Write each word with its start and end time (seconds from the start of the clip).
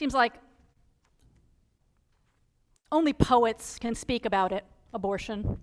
Seems 0.00 0.14
like 0.14 0.32
only 2.90 3.12
poets 3.12 3.78
can 3.78 3.94
speak 3.94 4.24
about 4.24 4.50
it 4.50 4.64
abortion. 4.94 5.58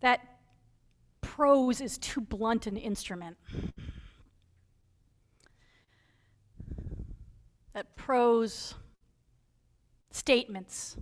That 0.00 0.20
prose 1.22 1.80
is 1.80 1.96
too 1.96 2.20
blunt 2.20 2.66
an 2.66 2.76
instrument. 2.76 3.38
That 7.72 7.96
prose 7.96 8.74
statements 10.10 10.98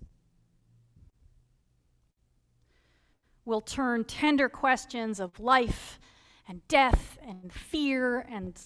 will 3.44 3.62
turn 3.62 4.04
tender 4.04 4.48
questions 4.48 5.18
of 5.18 5.40
life 5.40 5.98
and 6.46 6.60
death 6.68 7.18
and 7.26 7.52
fear 7.52 8.20
and 8.20 8.56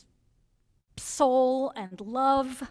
soul 1.00 1.72
and 1.74 2.00
love 2.00 2.62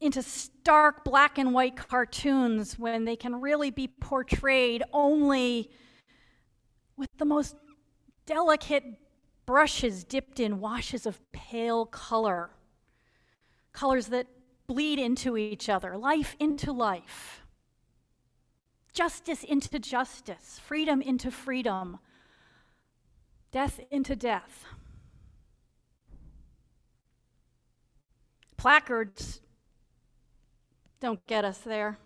into 0.00 0.22
stark 0.22 1.04
black 1.04 1.38
and 1.38 1.52
white 1.52 1.76
cartoons 1.76 2.78
when 2.78 3.04
they 3.04 3.16
can 3.16 3.40
really 3.40 3.70
be 3.70 3.88
portrayed 3.88 4.82
only 4.92 5.70
with 6.96 7.08
the 7.18 7.24
most 7.24 7.56
delicate 8.26 8.84
brushes 9.46 10.04
dipped 10.04 10.38
in 10.38 10.60
washes 10.60 11.06
of 11.06 11.20
pale 11.32 11.86
color, 11.86 12.50
colors 13.72 14.08
that 14.08 14.26
bleed 14.66 14.98
into 14.98 15.36
each 15.36 15.68
other, 15.68 15.96
life 15.96 16.36
into 16.38 16.70
life, 16.70 17.42
justice 18.92 19.42
into 19.42 19.78
justice, 19.78 20.60
freedom 20.64 21.00
into 21.00 21.30
freedom, 21.30 21.98
death 23.50 23.80
into 23.90 24.14
death. 24.14 24.66
Placards 28.58 29.40
don't 31.00 31.24
get 31.28 31.44
us 31.44 31.58
there. 31.58 31.96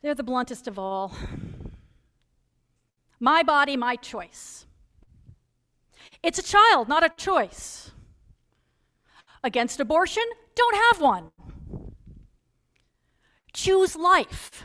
They're 0.00 0.14
the 0.14 0.22
bluntest 0.22 0.66
of 0.66 0.78
all. 0.78 1.14
My 3.20 3.42
body, 3.42 3.76
my 3.76 3.94
choice. 3.96 4.66
It's 6.22 6.38
a 6.38 6.42
child, 6.42 6.88
not 6.88 7.04
a 7.04 7.10
choice. 7.10 7.90
Against 9.44 9.78
abortion? 9.78 10.24
Don't 10.54 10.76
have 10.76 11.00
one. 11.00 11.30
Choose 13.52 13.96
life. 13.96 14.64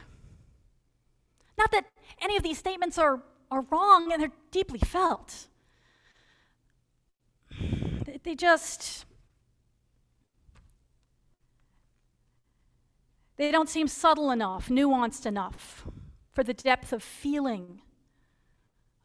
Not 1.58 1.72
that 1.72 1.88
any 2.22 2.38
of 2.38 2.44
these 2.44 2.58
statements 2.58 2.97
are, 2.97 3.22
are 3.52 3.66
wrong 3.69 4.14
and 4.14 4.22
they're 4.22 4.31
deeply 4.50 4.80
felt. 4.80 5.47
They 8.28 8.36
just 8.36 9.06
They 13.38 13.52
don't 13.52 13.69
seem 13.69 13.88
subtle 13.88 14.31
enough, 14.31 14.67
nuanced 14.67 15.25
enough 15.25 15.88
for 16.34 16.44
the 16.44 16.53
depth 16.53 16.92
of 16.92 17.02
feeling, 17.02 17.81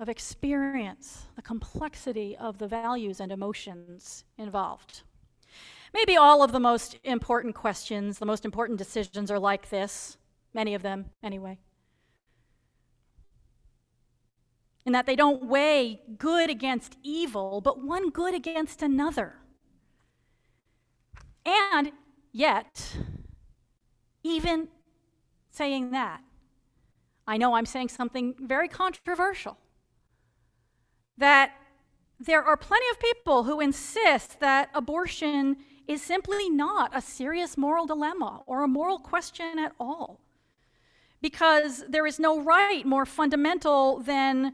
of 0.00 0.08
experience, 0.08 1.26
the 1.36 1.42
complexity 1.42 2.36
of 2.36 2.58
the 2.58 2.66
values 2.66 3.20
and 3.20 3.30
emotions 3.30 4.24
involved. 4.36 5.02
Maybe 5.94 6.16
all 6.16 6.42
of 6.42 6.50
the 6.50 6.58
most 6.58 6.98
important 7.04 7.54
questions, 7.54 8.18
the 8.18 8.26
most 8.26 8.44
important 8.44 8.76
decisions 8.76 9.30
are 9.30 9.38
like 9.38 9.70
this, 9.70 10.16
many 10.52 10.74
of 10.74 10.82
them 10.82 11.10
anyway. 11.22 11.60
In 14.84 14.92
that 14.92 15.06
they 15.06 15.16
don't 15.16 15.44
weigh 15.44 16.00
good 16.18 16.50
against 16.50 16.96
evil, 17.02 17.60
but 17.60 17.82
one 17.82 18.10
good 18.10 18.34
against 18.34 18.82
another. 18.82 19.36
And 21.44 21.92
yet, 22.32 22.96
even 24.22 24.68
saying 25.50 25.90
that, 25.92 26.22
I 27.26 27.36
know 27.36 27.54
I'm 27.54 27.66
saying 27.66 27.90
something 27.90 28.34
very 28.40 28.68
controversial. 28.68 29.58
That 31.16 31.52
there 32.18 32.42
are 32.42 32.56
plenty 32.56 32.86
of 32.90 33.00
people 33.00 33.44
who 33.44 33.60
insist 33.60 34.40
that 34.40 34.70
abortion 34.74 35.56
is 35.86 36.02
simply 36.02 36.48
not 36.48 36.96
a 36.96 37.00
serious 37.00 37.56
moral 37.56 37.86
dilemma 37.86 38.42
or 38.46 38.62
a 38.62 38.68
moral 38.68 38.98
question 38.98 39.58
at 39.58 39.72
all. 39.78 40.20
Because 41.20 41.84
there 41.88 42.06
is 42.06 42.18
no 42.18 42.40
right 42.40 42.84
more 42.84 43.06
fundamental 43.06 44.00
than 44.00 44.52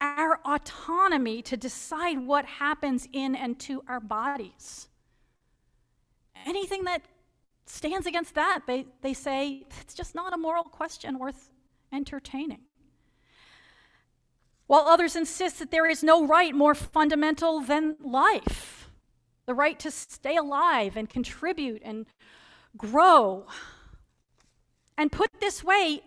our 0.00 0.40
autonomy 0.44 1.42
to 1.42 1.56
decide 1.56 2.26
what 2.26 2.44
happens 2.44 3.08
in 3.12 3.34
and 3.34 3.58
to 3.60 3.82
our 3.88 4.00
bodies. 4.00 4.88
Anything 6.44 6.84
that 6.84 7.02
stands 7.64 8.06
against 8.06 8.34
that. 8.34 8.60
They, 8.66 8.86
they 9.02 9.14
say 9.14 9.64
it's 9.80 9.94
just 9.94 10.14
not 10.14 10.32
a 10.32 10.38
moral 10.38 10.64
question 10.64 11.18
worth 11.18 11.50
entertaining. 11.92 12.60
While 14.66 14.86
others 14.88 15.16
insist 15.16 15.58
that 15.60 15.70
there 15.70 15.88
is 15.88 16.02
no 16.02 16.26
right 16.26 16.54
more 16.54 16.74
fundamental 16.74 17.60
than 17.60 17.96
life 18.02 18.76
the 19.46 19.54
right 19.54 19.78
to 19.78 19.90
stay 19.90 20.36
alive 20.36 20.96
and 20.96 21.08
contribute 21.08 21.80
and 21.84 22.06
grow. 22.76 23.46
And 24.98 25.10
put 25.12 25.30
this 25.40 25.62
way, 25.62 26.00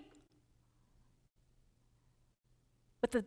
with 3.01 3.11
the 3.11 3.23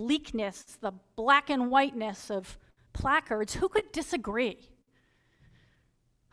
bleakness, 0.00 0.78
the 0.80 0.92
black 1.14 1.50
and 1.50 1.70
whiteness 1.70 2.30
of 2.30 2.58
placards, 2.94 3.54
who 3.54 3.68
could 3.68 3.92
disagree? 3.92 4.56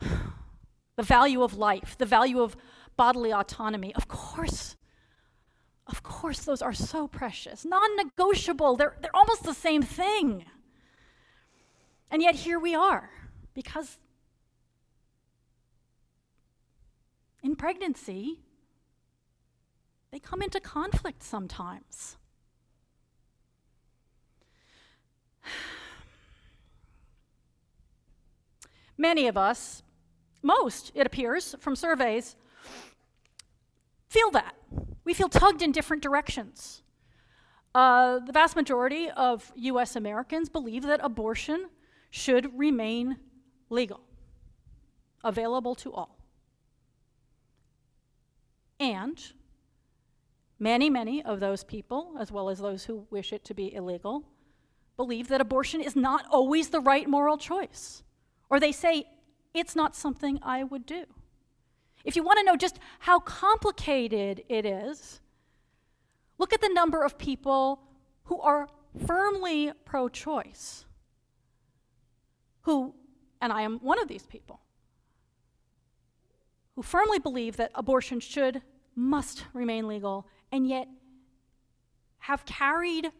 the 0.00 1.02
value 1.02 1.42
of 1.42 1.54
life, 1.54 1.96
the 1.98 2.06
value 2.06 2.40
of 2.40 2.56
bodily 2.96 3.30
autonomy. 3.30 3.94
Of 3.94 4.08
course, 4.08 4.76
of 5.86 6.02
course, 6.02 6.40
those 6.40 6.62
are 6.62 6.72
so 6.72 7.06
precious, 7.06 7.66
non 7.66 7.96
negotiable. 7.96 8.76
They're, 8.76 8.96
they're 9.00 9.14
almost 9.14 9.42
the 9.42 9.54
same 9.54 9.82
thing. 9.82 10.46
And 12.10 12.22
yet, 12.22 12.36
here 12.36 12.58
we 12.58 12.74
are, 12.74 13.10
because 13.52 13.98
in 17.42 17.54
pregnancy, 17.54 18.40
they 20.10 20.18
come 20.18 20.40
into 20.40 20.58
conflict 20.58 21.22
sometimes. 21.22 22.16
Many 28.98 29.28
of 29.28 29.38
us 29.38 29.84
most, 30.42 30.90
it 30.94 31.06
appears, 31.06 31.54
from 31.60 31.76
surveys, 31.76 32.36
feel 34.08 34.30
that. 34.32 34.56
We 35.04 35.14
feel 35.14 35.28
tugged 35.28 35.62
in 35.62 35.72
different 35.72 36.02
directions. 36.02 36.82
Uh, 37.74 38.18
the 38.18 38.32
vast 38.32 38.56
majority 38.56 39.08
of 39.10 39.52
US 39.54 39.94
Americans 39.94 40.48
believe 40.48 40.82
that 40.82 41.00
abortion 41.02 41.68
should 42.10 42.58
remain 42.58 43.18
legal, 43.70 44.00
available 45.22 45.74
to 45.76 45.92
all. 45.92 46.18
And 48.80 49.20
many, 50.58 50.88
many 50.90 51.22
of 51.22 51.40
those 51.40 51.62
people, 51.62 52.14
as 52.18 52.32
well 52.32 52.48
as 52.48 52.58
those 52.58 52.84
who 52.84 53.06
wish 53.10 53.32
it 53.32 53.44
to 53.44 53.54
be 53.54 53.74
illegal, 53.74 54.24
believe 54.96 55.28
that 55.28 55.40
abortion 55.40 55.80
is 55.80 55.94
not 55.94 56.26
always 56.30 56.70
the 56.70 56.80
right 56.80 57.08
moral 57.08 57.36
choice. 57.36 58.02
Or 58.50 58.58
they 58.58 58.72
say 58.72 59.04
it's 59.54 59.76
not 59.76 59.94
something 59.94 60.38
I 60.42 60.64
would 60.64 60.86
do. 60.86 61.04
If 62.04 62.16
you 62.16 62.22
want 62.22 62.38
to 62.38 62.44
know 62.44 62.56
just 62.56 62.78
how 63.00 63.20
complicated 63.20 64.44
it 64.48 64.64
is, 64.64 65.20
look 66.38 66.52
at 66.52 66.60
the 66.60 66.68
number 66.68 67.02
of 67.02 67.18
people 67.18 67.82
who 68.24 68.40
are 68.40 68.68
firmly 69.06 69.72
pro 69.84 70.08
choice, 70.08 70.86
who, 72.62 72.94
and 73.40 73.52
I 73.52 73.62
am 73.62 73.78
one 73.78 74.00
of 74.00 74.08
these 74.08 74.26
people, 74.26 74.60
who 76.76 76.82
firmly 76.82 77.18
believe 77.18 77.56
that 77.56 77.72
abortion 77.74 78.20
should, 78.20 78.62
must 78.94 79.44
remain 79.52 79.88
legal, 79.88 80.26
and 80.52 80.66
yet 80.66 80.88
have 82.20 82.44
carried 82.44 83.10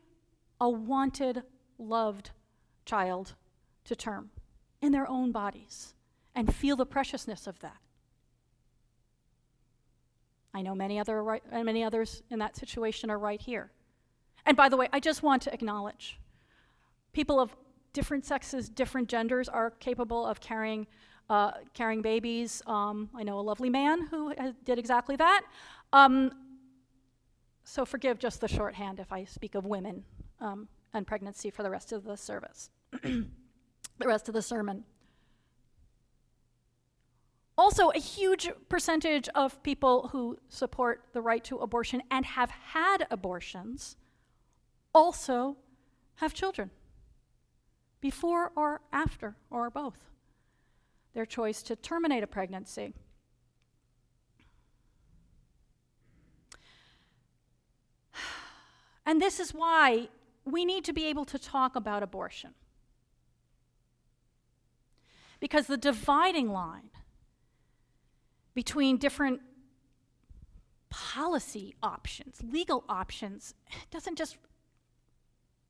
a 0.61 0.69
wanted, 0.69 1.43
loved 1.79 2.31
child 2.85 3.35
to 3.85 3.97
term 3.97 4.31
in 4.81 4.93
their 4.93 5.09
own 5.09 5.33
bodies 5.33 5.95
and 6.35 6.55
feel 6.55 6.77
the 6.77 6.87
preciousness 6.87 7.47
of 7.47 7.59
that. 7.61 7.79
I 10.55 10.63
know 10.63 10.75
many, 10.75 10.99
other 10.99 11.23
right, 11.23 11.43
many 11.53 11.85
others 11.85 12.23
in 12.31 12.39
that 12.39 12.57
situation 12.57 13.11
are 13.11 13.19
right 13.19 13.41
here. 13.41 13.71
And 14.47 14.57
by 14.57 14.69
the 14.69 14.77
way, 14.77 14.89
I 14.93 15.01
just 15.01 15.23
want 15.23 15.43
to 15.43 15.53
acknowledge 15.53 16.19
people 17.13 17.39
of 17.39 17.55
different 17.93 18.25
sexes, 18.25 18.69
different 18.69 19.09
genders 19.09 19.49
are 19.49 19.71
capable 19.71 20.25
of 20.25 20.41
carrying, 20.41 20.87
uh, 21.29 21.53
carrying 21.75 22.03
babies. 22.03 22.63
Um, 22.67 23.11
I 23.15 23.23
know 23.23 23.39
a 23.39 23.43
lovely 23.43 23.71
man 23.71 24.07
who 24.07 24.33
did 24.65 24.79
exactly 24.79 25.17
that. 25.17 25.43
Um, 25.93 26.33
so 27.65 27.85
forgive 27.85 28.19
just 28.19 28.41
the 28.41 28.49
shorthand 28.49 28.99
if 28.99 29.13
I 29.13 29.25
speak 29.25 29.55
of 29.55 29.67
women 29.67 30.05
um, 30.41 30.69
and 30.95 31.07
pregnancy 31.07 31.51
for 31.51 31.63
the 31.63 31.71
rest 31.71 31.93
of 31.93 32.05
the 32.05 32.17
service, 32.17 32.71
the 33.99 34.07
rest 34.07 34.29
of 34.29 34.35
the 34.35 34.43
sermon. 34.43 34.85
Also, 37.59 37.91
a 37.91 37.99
huge 37.99 38.49
percentage 38.69 39.29
of 39.35 39.61
people 39.65 40.09
who 40.13 40.39
support 40.49 41.07
the 41.13 41.21
right 41.21 41.43
to 41.43 41.57
abortion 41.57 42.01
and 42.09 42.25
have 42.25 42.51
had 42.51 43.07
abortions 43.11 43.97
also 44.95 45.57
have 46.17 46.33
children, 46.33 46.71
before 48.01 48.53
or 48.55 48.81
after, 48.93 49.35
or 49.51 49.71
both. 49.71 49.99
Their 51.15 51.27
choice 51.27 51.63
to 51.65 51.75
terminate 51.75 52.23
a 52.23 52.29
pregnancy. 52.29 52.95
And 59.05 59.23
this 59.23 59.41
is 59.41 59.55
why 59.55 60.11
we 60.45 60.67
need 60.67 60.85
to 60.85 60.93
be 60.93 61.07
able 61.07 61.25
to 61.25 61.39
talk 61.39 61.75
about 61.77 62.03
abortion. 62.03 62.53
Because 65.41 65.67
the 65.67 65.77
dividing 65.77 66.51
line 66.51 66.91
between 68.55 68.97
different 68.97 69.41
policy 70.91 71.75
options, 71.83 72.43
legal 72.43 72.85
options, 72.89 73.55
doesn't 73.91 74.17
just, 74.17 74.37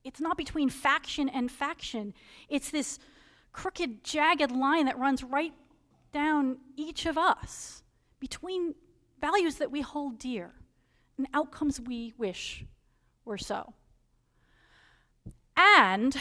it's 0.04 0.20
not 0.20 0.36
between 0.36 0.70
faction 0.70 1.28
and 1.28 1.50
faction. 1.50 2.14
It's 2.48 2.70
this 2.70 2.98
crooked, 3.52 4.04
jagged 4.04 4.52
line 4.52 4.86
that 4.86 4.98
runs 4.98 5.22
right 5.22 5.52
down 6.12 6.58
each 6.76 7.06
of 7.06 7.18
us 7.18 7.82
between 8.20 8.74
values 9.20 9.56
that 9.56 9.70
we 9.70 9.80
hold 9.80 10.18
dear 10.18 10.52
and 11.16 11.26
outcomes 11.34 11.80
we 11.80 12.14
wish 12.16 12.64
were 13.24 13.38
so. 13.38 13.74
And 15.56 16.16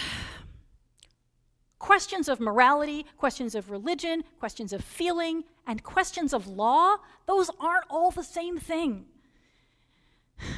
questions 1.80 2.28
of 2.28 2.40
morality, 2.40 3.06
questions 3.18 3.56
of 3.56 3.70
religion, 3.70 4.24
questions 4.40 4.74
of 4.74 4.84
feeling, 4.84 5.44
and 5.66 5.84
questions 5.84 6.34
of 6.34 6.48
law, 6.48 6.98
those 7.26 7.50
aren't 7.60 7.86
all 7.90 8.12
the 8.12 8.24
same 8.24 8.58
thing. 8.58 9.06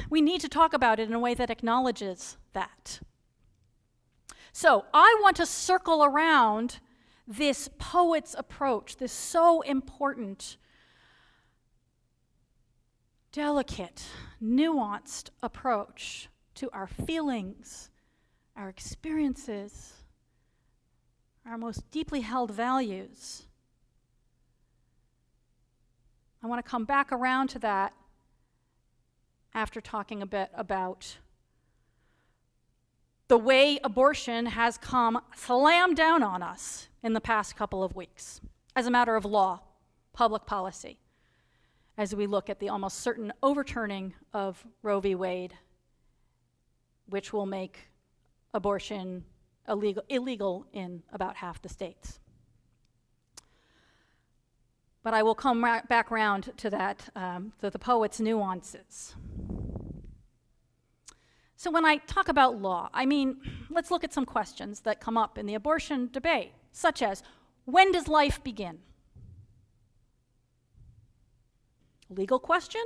We 0.08 0.20
need 0.20 0.40
to 0.42 0.48
talk 0.48 0.72
about 0.72 0.98
it 0.98 1.08
in 1.08 1.14
a 1.14 1.18
way 1.18 1.34
that 1.34 1.50
acknowledges 1.50 2.36
that. 2.52 3.00
So, 4.52 4.84
I 4.92 5.18
want 5.22 5.36
to 5.36 5.46
circle 5.46 6.04
around 6.04 6.80
this 7.26 7.68
poet's 7.78 8.34
approach, 8.36 8.96
this 8.96 9.12
so 9.12 9.60
important, 9.62 10.56
delicate, 13.32 14.04
nuanced 14.42 15.30
approach 15.42 16.28
to 16.56 16.68
our 16.72 16.88
feelings, 16.88 17.90
our 18.56 18.68
experiences, 18.68 19.99
our 21.50 21.58
most 21.58 21.90
deeply 21.90 22.20
held 22.20 22.52
values. 22.52 23.42
I 26.44 26.46
want 26.46 26.64
to 26.64 26.70
come 26.70 26.84
back 26.84 27.10
around 27.10 27.48
to 27.48 27.58
that 27.58 27.92
after 29.52 29.80
talking 29.80 30.22
a 30.22 30.26
bit 30.26 30.48
about 30.54 31.18
the 33.26 33.36
way 33.36 33.80
abortion 33.82 34.46
has 34.46 34.78
come 34.78 35.20
slam 35.34 35.94
down 35.94 36.22
on 36.22 36.40
us 36.40 36.86
in 37.02 37.14
the 37.14 37.20
past 37.20 37.56
couple 37.56 37.82
of 37.82 37.96
weeks 37.96 38.40
as 38.76 38.86
a 38.86 38.90
matter 38.90 39.16
of 39.16 39.24
law, 39.24 39.60
public 40.12 40.46
policy, 40.46 41.00
as 41.98 42.14
we 42.14 42.28
look 42.28 42.48
at 42.48 42.60
the 42.60 42.68
almost 42.68 43.00
certain 43.00 43.32
overturning 43.42 44.14
of 44.32 44.64
Roe 44.82 45.00
v. 45.00 45.16
Wade, 45.16 45.54
which 47.08 47.32
will 47.32 47.46
make 47.46 47.88
abortion 48.54 49.24
illegal, 49.70 50.02
illegal 50.08 50.66
in 50.72 51.02
about 51.12 51.36
half 51.36 51.62
the 51.62 51.68
states. 51.68 52.18
But 55.02 55.14
I 55.14 55.22
will 55.22 55.34
come 55.34 55.62
back 55.62 56.10
round 56.10 56.52
to 56.58 56.68
that, 56.70 57.08
um, 57.16 57.52
to 57.60 57.70
the 57.70 57.78
poet's 57.78 58.20
nuances. 58.20 59.14
So, 61.56 61.70
when 61.70 61.84
I 61.84 61.96
talk 61.98 62.28
about 62.28 62.60
law, 62.60 62.88
I 62.92 63.06
mean, 63.06 63.36
let's 63.70 63.90
look 63.90 64.04
at 64.04 64.12
some 64.12 64.26
questions 64.26 64.80
that 64.80 65.00
come 65.00 65.16
up 65.16 65.38
in 65.38 65.46
the 65.46 65.54
abortion 65.54 66.08
debate, 66.12 66.52
such 66.72 67.02
as 67.02 67.22
when 67.64 67.92
does 67.92 68.08
life 68.08 68.42
begin? 68.42 68.78
Legal 72.08 72.38
question? 72.38 72.82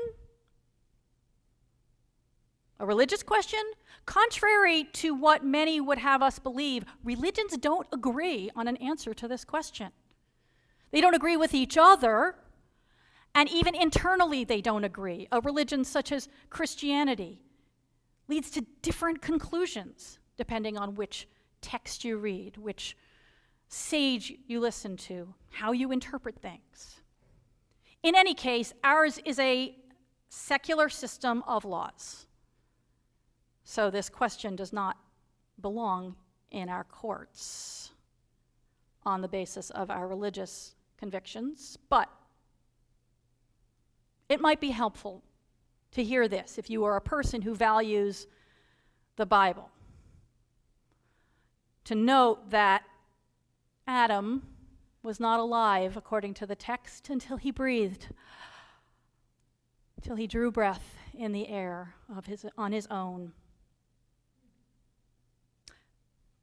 A 2.80 2.86
religious 2.86 3.22
question? 3.22 3.62
Contrary 4.04 4.84
to 4.94 5.14
what 5.14 5.44
many 5.44 5.80
would 5.80 5.98
have 5.98 6.22
us 6.22 6.38
believe, 6.38 6.84
religions 7.02 7.56
don't 7.56 7.86
agree 7.92 8.50
on 8.56 8.68
an 8.68 8.76
answer 8.78 9.14
to 9.14 9.28
this 9.28 9.44
question. 9.44 9.90
They 10.90 11.00
don't 11.00 11.14
agree 11.14 11.36
with 11.36 11.54
each 11.54 11.76
other, 11.78 12.36
and 13.34 13.48
even 13.48 13.74
internally, 13.74 14.44
they 14.44 14.60
don't 14.60 14.84
agree. 14.84 15.26
A 15.32 15.40
religion 15.40 15.84
such 15.84 16.12
as 16.12 16.28
Christianity 16.50 17.40
leads 18.28 18.50
to 18.50 18.66
different 18.82 19.22
conclusions 19.22 20.18
depending 20.36 20.76
on 20.76 20.94
which 20.94 21.28
text 21.60 22.04
you 22.04 22.18
read, 22.18 22.56
which 22.56 22.96
sage 23.68 24.34
you 24.46 24.60
listen 24.60 24.96
to, 24.96 25.32
how 25.50 25.72
you 25.72 25.90
interpret 25.92 26.36
things. 26.40 27.00
In 28.02 28.14
any 28.14 28.34
case, 28.34 28.72
ours 28.82 29.18
is 29.24 29.38
a 29.38 29.76
secular 30.28 30.88
system 30.88 31.42
of 31.46 31.64
laws. 31.64 32.26
So 33.64 33.90
this 33.90 34.08
question 34.08 34.54
does 34.54 34.72
not 34.72 34.98
belong 35.60 36.16
in 36.50 36.68
our 36.68 36.84
courts 36.84 37.90
on 39.04 39.20
the 39.20 39.28
basis 39.28 39.70
of 39.70 39.90
our 39.90 40.06
religious 40.06 40.74
convictions, 40.98 41.78
but 41.88 42.08
it 44.28 44.40
might 44.40 44.60
be 44.60 44.70
helpful 44.70 45.22
to 45.92 46.04
hear 46.04 46.28
this 46.28 46.58
if 46.58 46.70
you 46.70 46.84
are 46.84 46.96
a 46.96 47.00
person 47.00 47.42
who 47.42 47.54
values 47.54 48.26
the 49.16 49.26
Bible. 49.26 49.70
To 51.84 51.94
note 51.94 52.50
that 52.50 52.82
Adam 53.86 54.42
was 55.02 55.20
not 55.20 55.38
alive, 55.38 55.96
according 55.96 56.34
to 56.34 56.46
the 56.46 56.56
text, 56.56 57.10
until 57.10 57.36
he 57.36 57.50
breathed, 57.50 58.08
till 60.00 60.16
he 60.16 60.26
drew 60.26 60.50
breath 60.50 60.96
in 61.12 61.32
the 61.32 61.48
air 61.48 61.94
of 62.14 62.26
his, 62.26 62.46
on 62.56 62.72
his 62.72 62.86
own. 62.90 63.32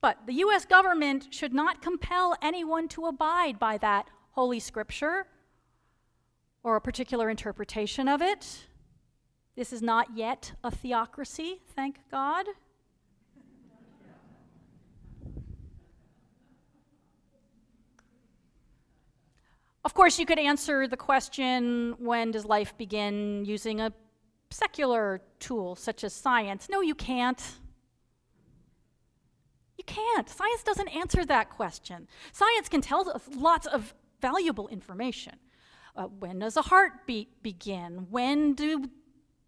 But 0.01 0.25
the 0.25 0.33
US 0.33 0.65
government 0.65 1.27
should 1.29 1.53
not 1.53 1.81
compel 1.81 2.35
anyone 2.41 2.87
to 2.89 3.05
abide 3.05 3.59
by 3.59 3.77
that 3.77 4.09
Holy 4.31 4.59
Scripture 4.59 5.27
or 6.63 6.75
a 6.75 6.81
particular 6.81 7.29
interpretation 7.29 8.07
of 8.07 8.21
it. 8.21 8.67
This 9.55 9.71
is 9.71 9.81
not 9.81 10.15
yet 10.15 10.53
a 10.63 10.71
theocracy, 10.71 11.61
thank 11.75 11.99
God. 12.09 12.47
Of 19.83 19.93
course, 19.93 20.19
you 20.19 20.25
could 20.25 20.39
answer 20.39 20.87
the 20.87 20.97
question 20.97 21.95
when 21.97 22.31
does 22.31 22.45
life 22.45 22.77
begin 22.77 23.45
using 23.45 23.81
a 23.81 23.91
secular 24.51 25.21
tool 25.39 25.75
such 25.75 26.03
as 26.03 26.13
science? 26.13 26.69
No, 26.69 26.81
you 26.81 26.93
can't. 26.93 27.41
You 29.81 29.85
can't. 29.85 30.29
Science 30.29 30.61
doesn't 30.61 30.89
answer 30.89 31.25
that 31.25 31.49
question. 31.49 32.07
Science 32.31 32.69
can 32.69 32.81
tell 32.81 33.09
us 33.09 33.23
lots 33.35 33.65
of 33.65 33.95
valuable 34.21 34.67
information. 34.67 35.33
Uh, 35.95 36.03
when 36.03 36.37
does 36.37 36.55
a 36.55 36.61
heartbeat 36.61 37.41
begin? 37.41 38.05
When 38.11 38.53
do 38.53 38.91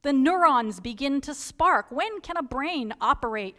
the 0.01 0.11
neurons 0.11 0.79
begin 0.79 1.21
to 1.21 1.35
spark? 1.35 1.91
When 1.91 2.19
can 2.21 2.35
a 2.37 2.41
brain 2.41 2.95
operate 2.99 3.55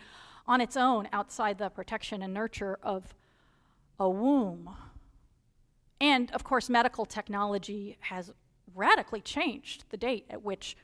on 0.48 0.60
its 0.60 0.76
own 0.76 1.08
outside 1.12 1.58
the 1.58 1.68
protection 1.68 2.22
and 2.22 2.34
nurture 2.34 2.80
of 2.82 3.14
a 4.00 4.10
womb? 4.10 4.68
And 6.00 6.28
of 6.32 6.42
course, 6.42 6.68
medical 6.68 7.06
technology 7.06 7.98
has 8.00 8.32
radically 8.74 9.20
changed 9.20 9.84
the 9.90 9.96
date 9.96 10.26
at 10.28 10.42
which 10.42 10.76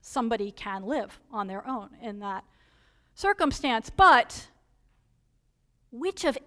somebody 0.00 0.50
can 0.52 0.84
live 0.84 1.20
on 1.30 1.48
their 1.48 1.68
own 1.68 1.90
in 2.00 2.20
that 2.20 2.44
circumstance. 3.14 3.90
But 3.90 4.48
which 5.90 6.24
of, 6.24 6.38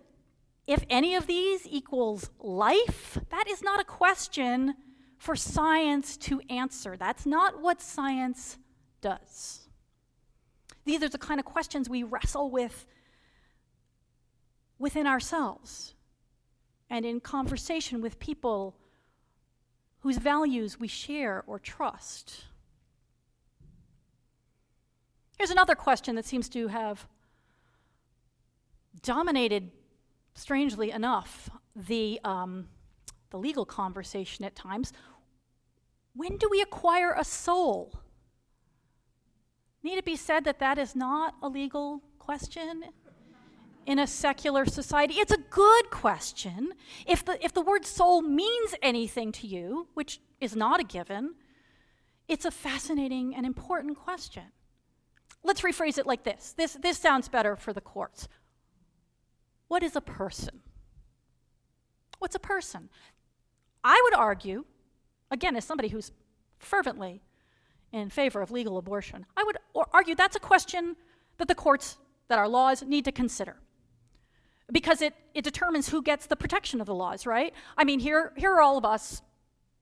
if 0.67 0.83
any 0.89 1.15
of 1.15 1.27
these 1.27 1.67
equals 1.67 2.29
life? 2.39 3.17
That 3.29 3.47
is 3.47 3.61
not 3.61 3.79
a 3.79 3.83
question 3.83 4.75
for 5.17 5.35
science 5.35 6.17
to 6.17 6.41
answer. 6.49 6.97
That's 6.97 7.25
not 7.25 7.61
what 7.61 7.81
science 7.81 8.57
does. 9.01 9.67
These 10.85 11.03
are 11.03 11.09
the 11.09 11.17
kind 11.17 11.39
of 11.39 11.45
questions 11.45 11.89
we 11.89 12.03
wrestle 12.03 12.49
with 12.49 12.85
within 14.79 15.05
ourselves 15.05 15.93
and 16.89 17.05
in 17.05 17.19
conversation 17.19 18.01
with 18.01 18.19
people 18.19 18.75
whose 19.99 20.17
values 20.17 20.79
we 20.79 20.87
share 20.87 21.43
or 21.45 21.59
trust. 21.59 22.45
Here's 25.37 25.51
another 25.51 25.75
question 25.75 26.15
that 26.15 26.25
seems 26.25 26.49
to 26.49 26.67
have 26.67 27.07
dominated, 29.03 29.71
strangely 30.33 30.91
enough, 30.91 31.49
the, 31.75 32.19
um, 32.23 32.67
the 33.29 33.37
legal 33.37 33.65
conversation 33.65 34.45
at 34.45 34.55
times. 34.55 34.93
When 36.13 36.37
do 36.37 36.47
we 36.49 36.61
acquire 36.61 37.13
a 37.17 37.23
soul? 37.23 37.99
Need 39.83 39.97
it 39.97 40.05
be 40.05 40.15
said 40.15 40.43
that 40.43 40.59
that 40.59 40.77
is 40.77 40.95
not 40.95 41.35
a 41.41 41.47
legal 41.47 42.01
question 42.19 42.83
in 43.85 43.97
a 43.97 44.05
secular 44.05 44.65
society? 44.65 45.15
It's 45.15 45.31
a 45.31 45.37
good 45.49 45.89
question. 45.89 46.73
If 47.07 47.25
the, 47.25 47.43
if 47.43 47.53
the 47.53 47.61
word 47.61 47.85
soul 47.85 48.21
means 48.21 48.75
anything 48.81 49.31
to 49.33 49.47
you, 49.47 49.87
which 49.93 50.19
is 50.39 50.55
not 50.55 50.79
a 50.79 50.83
given, 50.83 51.35
it's 52.27 52.45
a 52.45 52.51
fascinating 52.51 53.35
and 53.35 53.45
important 53.45 53.97
question. 53.97 54.43
Let's 55.43 55.61
rephrase 55.61 55.97
it 55.97 56.05
like 56.05 56.23
this. 56.23 56.53
This, 56.55 56.73
this 56.73 56.97
sounds 56.97 57.27
better 57.27 57.55
for 57.55 57.73
the 57.73 57.81
courts. 57.81 58.27
What 59.71 59.83
is 59.83 59.95
a 59.95 60.01
person? 60.01 60.59
What's 62.19 62.35
a 62.35 62.39
person? 62.39 62.89
I 63.85 64.01
would 64.03 64.13
argue, 64.13 64.65
again, 65.31 65.55
as 65.55 65.63
somebody 65.63 65.87
who's 65.87 66.11
fervently 66.59 67.21
in 67.93 68.09
favor 68.09 68.41
of 68.41 68.51
legal 68.51 68.77
abortion, 68.77 69.25
I 69.37 69.45
would 69.45 69.57
argue 69.93 70.13
that's 70.13 70.35
a 70.35 70.41
question 70.41 70.97
that 71.37 71.47
the 71.47 71.55
courts, 71.55 71.95
that 72.27 72.37
our 72.37 72.49
laws 72.49 72.83
need 72.83 73.05
to 73.05 73.13
consider. 73.13 73.55
Because 74.69 75.01
it, 75.01 75.13
it 75.33 75.45
determines 75.45 75.87
who 75.87 76.01
gets 76.01 76.25
the 76.25 76.35
protection 76.35 76.81
of 76.81 76.85
the 76.85 76.93
laws, 76.93 77.25
right? 77.25 77.53
I 77.77 77.85
mean, 77.85 78.01
here, 78.01 78.33
here 78.35 78.51
are 78.51 78.61
all 78.61 78.77
of 78.77 78.83
us, 78.83 79.21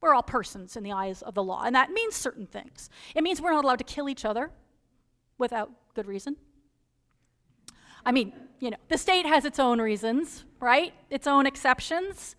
we're 0.02 0.14
all 0.14 0.22
persons 0.22 0.76
in 0.76 0.84
the 0.84 0.92
eyes 0.92 1.24
of 1.24 1.34
the 1.34 1.42
law, 1.44 1.64
and 1.64 1.76
that 1.76 1.90
means 1.90 2.16
certain 2.16 2.46
things. 2.46 2.92
It 3.16 3.24
means 3.24 3.42
we're 3.42 3.54
not 3.54 3.66
allowed 3.66 3.80
to 3.80 3.86
kill 3.86 4.08
each 4.08 4.24
other 4.24 4.52
without 5.40 5.72
good 5.96 6.06
reason. 6.06 6.36
I 8.06 8.12
mean, 8.12 8.34
you 8.60 8.70
know, 8.70 8.78
the 8.90 8.98
state 8.98 9.26
has 9.26 9.46
its 9.46 9.60
own 9.60 9.80
reasons, 9.80 10.46
right? 10.60 10.94
Its 11.10 11.28
own 11.28 11.46
exceptions. 11.46 12.36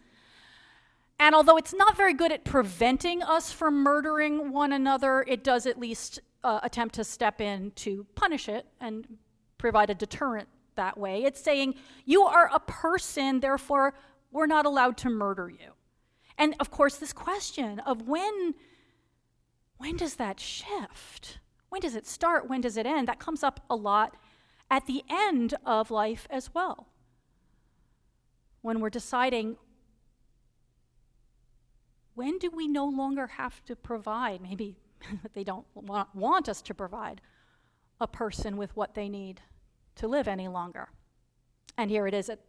And 1.18 1.34
although 1.34 1.56
it's 1.56 1.74
not 1.74 1.96
very 1.96 2.14
good 2.14 2.32
at 2.32 2.44
preventing 2.44 3.22
us 3.22 3.52
from 3.52 3.82
murdering 3.82 4.52
one 4.52 4.72
another, 4.72 5.24
it 5.26 5.44
does 5.44 5.66
at 5.66 5.78
least 5.78 6.20
uh, 6.42 6.60
attempt 6.62 6.94
to 6.96 7.04
step 7.04 7.40
in 7.40 7.72
to 7.72 8.06
punish 8.14 8.48
it 8.48 8.66
and 8.80 9.18
provide 9.58 9.90
a 9.90 9.94
deterrent 9.94 10.48
that 10.76 10.96
way. 10.96 11.24
It's 11.24 11.40
saying, 11.40 11.74
you 12.06 12.22
are 12.22 12.50
a 12.52 12.60
person, 12.60 13.40
therefore, 13.40 13.94
we're 14.32 14.46
not 14.46 14.64
allowed 14.64 14.96
to 14.98 15.10
murder 15.10 15.50
you. 15.50 15.72
And 16.38 16.54
of 16.58 16.70
course, 16.70 16.96
this 16.96 17.12
question 17.12 17.80
of 17.80 18.08
when, 18.08 18.54
when 19.76 19.96
does 19.96 20.14
that 20.14 20.40
shift? 20.40 21.38
When 21.68 21.82
does 21.82 21.94
it 21.94 22.06
start? 22.06 22.48
When 22.48 22.62
does 22.62 22.78
it 22.78 22.86
end? 22.86 23.08
That 23.08 23.18
comes 23.18 23.42
up 23.42 23.60
a 23.68 23.76
lot 23.76 24.16
at 24.70 24.86
the 24.86 25.02
end 25.10 25.54
of 25.66 25.90
life 25.90 26.26
as 26.30 26.54
well. 26.54 26.86
When 28.62 28.80
we're 28.80 28.90
deciding 28.90 29.56
when 32.14 32.38
do 32.38 32.50
we 32.50 32.68
no 32.68 32.86
longer 32.86 33.26
have 33.26 33.64
to 33.64 33.74
provide, 33.74 34.42
maybe 34.42 34.76
they 35.32 35.42
don't 35.42 35.64
want, 35.74 36.48
us 36.48 36.60
to 36.62 36.74
provide, 36.74 37.20
a 38.00 38.06
person 38.06 38.56
with 38.56 38.76
what 38.76 38.94
they 38.94 39.08
need 39.08 39.40
to 39.96 40.06
live 40.06 40.28
any 40.28 40.46
longer? 40.46 40.90
And 41.78 41.90
here 41.90 42.06
it 42.06 42.12
is 42.12 42.28
at 42.28 42.40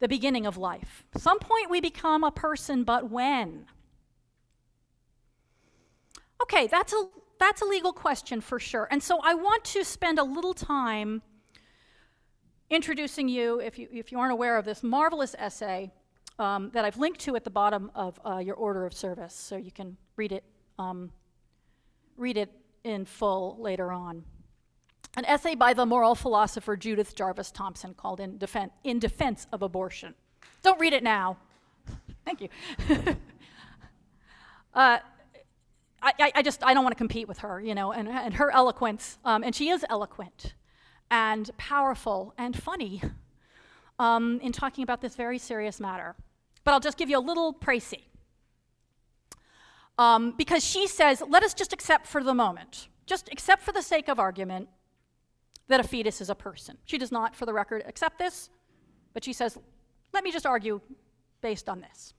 the 0.00 0.08
beginning 0.08 0.46
of 0.46 0.56
life. 0.56 1.04
Some 1.16 1.38
point 1.38 1.68
we 1.68 1.82
become 1.82 2.24
a 2.24 2.30
person, 2.30 2.82
but 2.84 3.10
when? 3.10 3.66
Okay, 6.42 6.66
that's 6.66 6.94
a 6.94 7.08
that's 7.38 7.62
a 7.62 7.64
legal 7.64 7.92
question 7.92 8.40
for 8.40 8.58
sure. 8.58 8.88
And 8.90 9.02
so 9.02 9.20
I 9.22 9.34
want 9.34 9.64
to 9.64 9.84
spend 9.84 10.18
a 10.18 10.24
little 10.24 10.54
time 10.54 11.22
introducing 12.70 13.28
you, 13.28 13.60
if 13.60 13.78
you, 13.78 13.88
if 13.92 14.12
you 14.12 14.18
aren't 14.18 14.32
aware 14.32 14.56
of 14.58 14.64
this 14.64 14.82
marvelous 14.82 15.34
essay 15.38 15.90
um, 16.38 16.70
that 16.72 16.84
I've 16.84 16.98
linked 16.98 17.20
to 17.20 17.36
at 17.36 17.44
the 17.44 17.50
bottom 17.50 17.90
of 17.94 18.20
uh, 18.24 18.38
your 18.38 18.54
order 18.56 18.86
of 18.86 18.92
service, 18.92 19.34
so 19.34 19.56
you 19.56 19.72
can 19.72 19.96
read 20.16 20.32
it, 20.32 20.44
um, 20.78 21.10
read 22.16 22.36
it 22.36 22.50
in 22.84 23.04
full 23.04 23.56
later 23.58 23.92
on. 23.92 24.24
An 25.16 25.24
essay 25.24 25.54
by 25.54 25.72
the 25.74 25.86
moral 25.86 26.14
philosopher 26.14 26.76
Judith 26.76 27.16
Jarvis 27.16 27.50
Thomson 27.50 27.94
called 27.94 28.20
In, 28.20 28.38
Defen- 28.38 28.70
in 28.84 28.98
Defense 28.98 29.46
of 29.52 29.62
Abortion. 29.62 30.14
Don't 30.62 30.78
read 30.78 30.92
it 30.92 31.02
now. 31.02 31.38
Thank 32.24 32.42
you. 32.42 32.48
uh, 34.74 34.98
I, 36.00 36.32
I, 36.36 36.42
just 36.42 36.62
I 36.64 36.74
don't 36.74 36.84
want 36.84 36.92
to 36.92 36.98
compete 36.98 37.26
with 37.26 37.38
her, 37.38 37.60
you 37.60 37.74
know, 37.74 37.92
and, 37.92 38.08
and 38.08 38.34
her 38.34 38.52
eloquence, 38.52 39.18
um, 39.24 39.42
and 39.42 39.54
she 39.54 39.68
is 39.68 39.84
eloquent 39.90 40.54
and 41.10 41.50
powerful 41.56 42.34
and 42.38 42.56
funny 42.56 43.02
um, 43.98 44.38
in 44.40 44.52
talking 44.52 44.84
about 44.84 45.00
this 45.00 45.16
very 45.16 45.38
serious 45.38 45.80
matter 45.80 46.14
but 46.68 46.74
I'll 46.74 46.80
just 46.80 46.98
give 46.98 47.08
you 47.08 47.16
a 47.16 47.20
little 47.20 47.54
précis. 47.54 48.02
Um, 49.96 50.34
because 50.36 50.62
she 50.62 50.86
says, 50.86 51.22
let 51.26 51.42
us 51.42 51.54
just 51.54 51.72
accept 51.72 52.06
for 52.06 52.22
the 52.22 52.34
moment, 52.34 52.88
just 53.06 53.30
accept 53.32 53.62
for 53.62 53.72
the 53.72 53.80
sake 53.80 54.08
of 54.08 54.18
argument, 54.18 54.68
that 55.68 55.80
a 55.80 55.82
fetus 55.82 56.20
is 56.20 56.28
a 56.28 56.34
person. 56.34 56.76
She 56.84 56.98
does 56.98 57.10
not, 57.10 57.34
for 57.34 57.46
the 57.46 57.54
record, 57.54 57.84
accept 57.86 58.18
this, 58.18 58.50
but 59.14 59.24
she 59.24 59.32
says, 59.32 59.56
let 60.12 60.24
me 60.24 60.30
just 60.30 60.44
argue 60.44 60.82
based 61.40 61.70
on 61.70 61.80
this. 61.80 62.12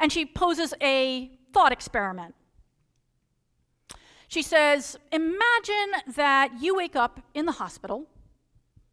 And 0.00 0.10
she 0.10 0.24
poses 0.24 0.72
a 0.80 1.30
thought 1.52 1.72
experiment. 1.72 2.34
She 4.28 4.42
says, 4.42 4.96
Imagine 5.10 6.14
that 6.14 6.52
you 6.60 6.74
wake 6.74 6.96
up 6.96 7.20
in 7.34 7.46
the 7.46 7.52
hospital, 7.52 8.06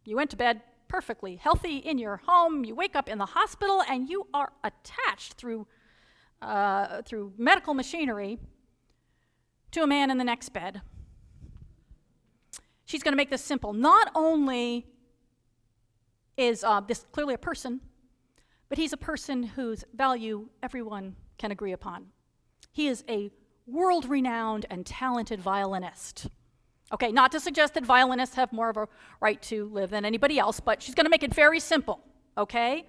you 0.06 0.16
went 0.16 0.30
to 0.32 0.38
bed 0.38 0.62
perfectly 0.90 1.38
healthy 1.38 1.78
in 1.78 1.98
your 1.98 2.18
home. 2.26 2.66
You 2.66 2.76
wake 2.76 2.96
up 2.96 3.08
in 3.08 3.18
the 3.20 3.26
hospital 3.28 3.82
and 3.88 4.10
you 4.10 4.28
are 4.34 4.52
attached 4.64 5.36
through, 5.36 5.68
uh, 6.42 7.04
through 7.04 7.32
medical 7.38 7.74
machinery 7.74 8.40
to 9.72 9.84
a 9.84 9.88
man 9.88 10.12
in 10.12 10.18
the 10.18 10.24
next 10.24 10.50
bed. 10.50 10.82
She's 12.86 13.04
going 13.04 13.14
to 13.14 13.18
make 13.18 13.30
this 13.30 13.44
simple. 13.44 13.72
Not 13.72 14.12
only 14.16 14.88
is 16.36 16.64
uh, 16.64 16.82
this 16.82 17.06
clearly 17.12 17.36
a 17.36 17.38
person, 17.38 17.82
but 18.68 18.78
he's 18.78 18.94
a 18.94 18.98
person 18.98 19.44
whose 19.44 19.84
value 19.94 20.50
everyone 20.64 21.16
can 21.38 21.52
agree 21.52 21.72
upon. 21.72 22.08
He 22.72 22.88
is 22.88 23.04
a 23.10 23.32
world 23.66 24.06
renowned 24.06 24.66
and 24.70 24.86
talented 24.86 25.42
violinist. 25.42 26.28
Okay, 26.92 27.12
not 27.12 27.32
to 27.34 27.40
suggest 27.40 27.76
that 27.76 27.86
violinists 27.86 28.36
have 28.36 28.52
more 28.52 28.70
of 28.70 28.78
a 28.78 28.88
right 29.22 29.42
to 29.44 29.70
live 29.70 29.92
than 29.92 30.06
anybody 30.06 30.40
else, 30.40 30.60
but 30.60 30.82
she's 30.82 30.96
going 30.96 31.06
to 31.06 31.10
make 31.12 31.24
it 31.24 31.34
very 31.34 31.60
simple, 31.60 32.00
okay? 32.38 32.86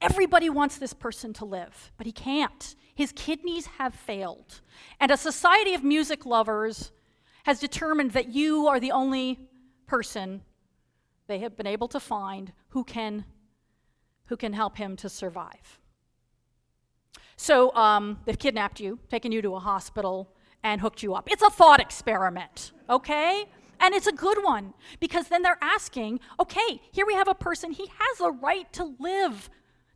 Everybody 0.00 0.48
wants 0.48 0.78
this 0.78 0.94
person 0.94 1.34
to 1.34 1.44
live, 1.44 1.92
but 1.98 2.06
he 2.06 2.12
can't. 2.12 2.74
His 2.94 3.12
kidneys 3.12 3.66
have 3.66 3.94
failed. 3.94 4.62
And 4.98 5.10
a 5.10 5.16
society 5.16 5.74
of 5.74 5.84
music 5.84 6.24
lovers 6.24 6.90
has 7.44 7.60
determined 7.60 8.12
that 8.12 8.28
you 8.28 8.66
are 8.66 8.80
the 8.80 8.92
only 8.92 9.38
person 9.86 10.42
they 11.26 11.40
have 11.40 11.56
been 11.56 11.66
able 11.66 11.88
to 11.88 12.00
find 12.00 12.52
who 12.68 12.82
can, 12.82 13.24
who 14.26 14.36
can 14.36 14.52
help 14.52 14.76
him 14.76 14.96
to 14.96 15.08
survive. 15.08 15.79
So 17.40 17.74
um, 17.74 18.18
they've 18.26 18.38
kidnapped 18.38 18.80
you, 18.80 18.98
taken 19.08 19.32
you 19.32 19.40
to 19.40 19.54
a 19.54 19.58
hospital, 19.58 20.30
and 20.62 20.78
hooked 20.78 21.02
you 21.02 21.14
up. 21.14 21.26
It's 21.30 21.42
a 21.42 21.48
thought 21.48 21.80
experiment, 21.80 22.72
okay? 22.90 23.46
And 23.80 23.94
it's 23.94 24.06
a 24.06 24.12
good 24.12 24.44
one 24.44 24.74
because 25.00 25.28
then 25.28 25.40
they're 25.40 25.56
asking, 25.62 26.20
okay, 26.38 26.82
here 26.92 27.06
we 27.06 27.14
have 27.14 27.28
a 27.28 27.34
person, 27.34 27.72
he 27.72 27.86
has 27.86 28.20
a 28.20 28.30
right 28.30 28.70
to 28.74 28.94
live. 28.98 29.48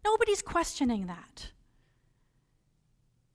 Nobody's 0.03 0.41
questioning 0.41 1.07
that. 1.07 1.51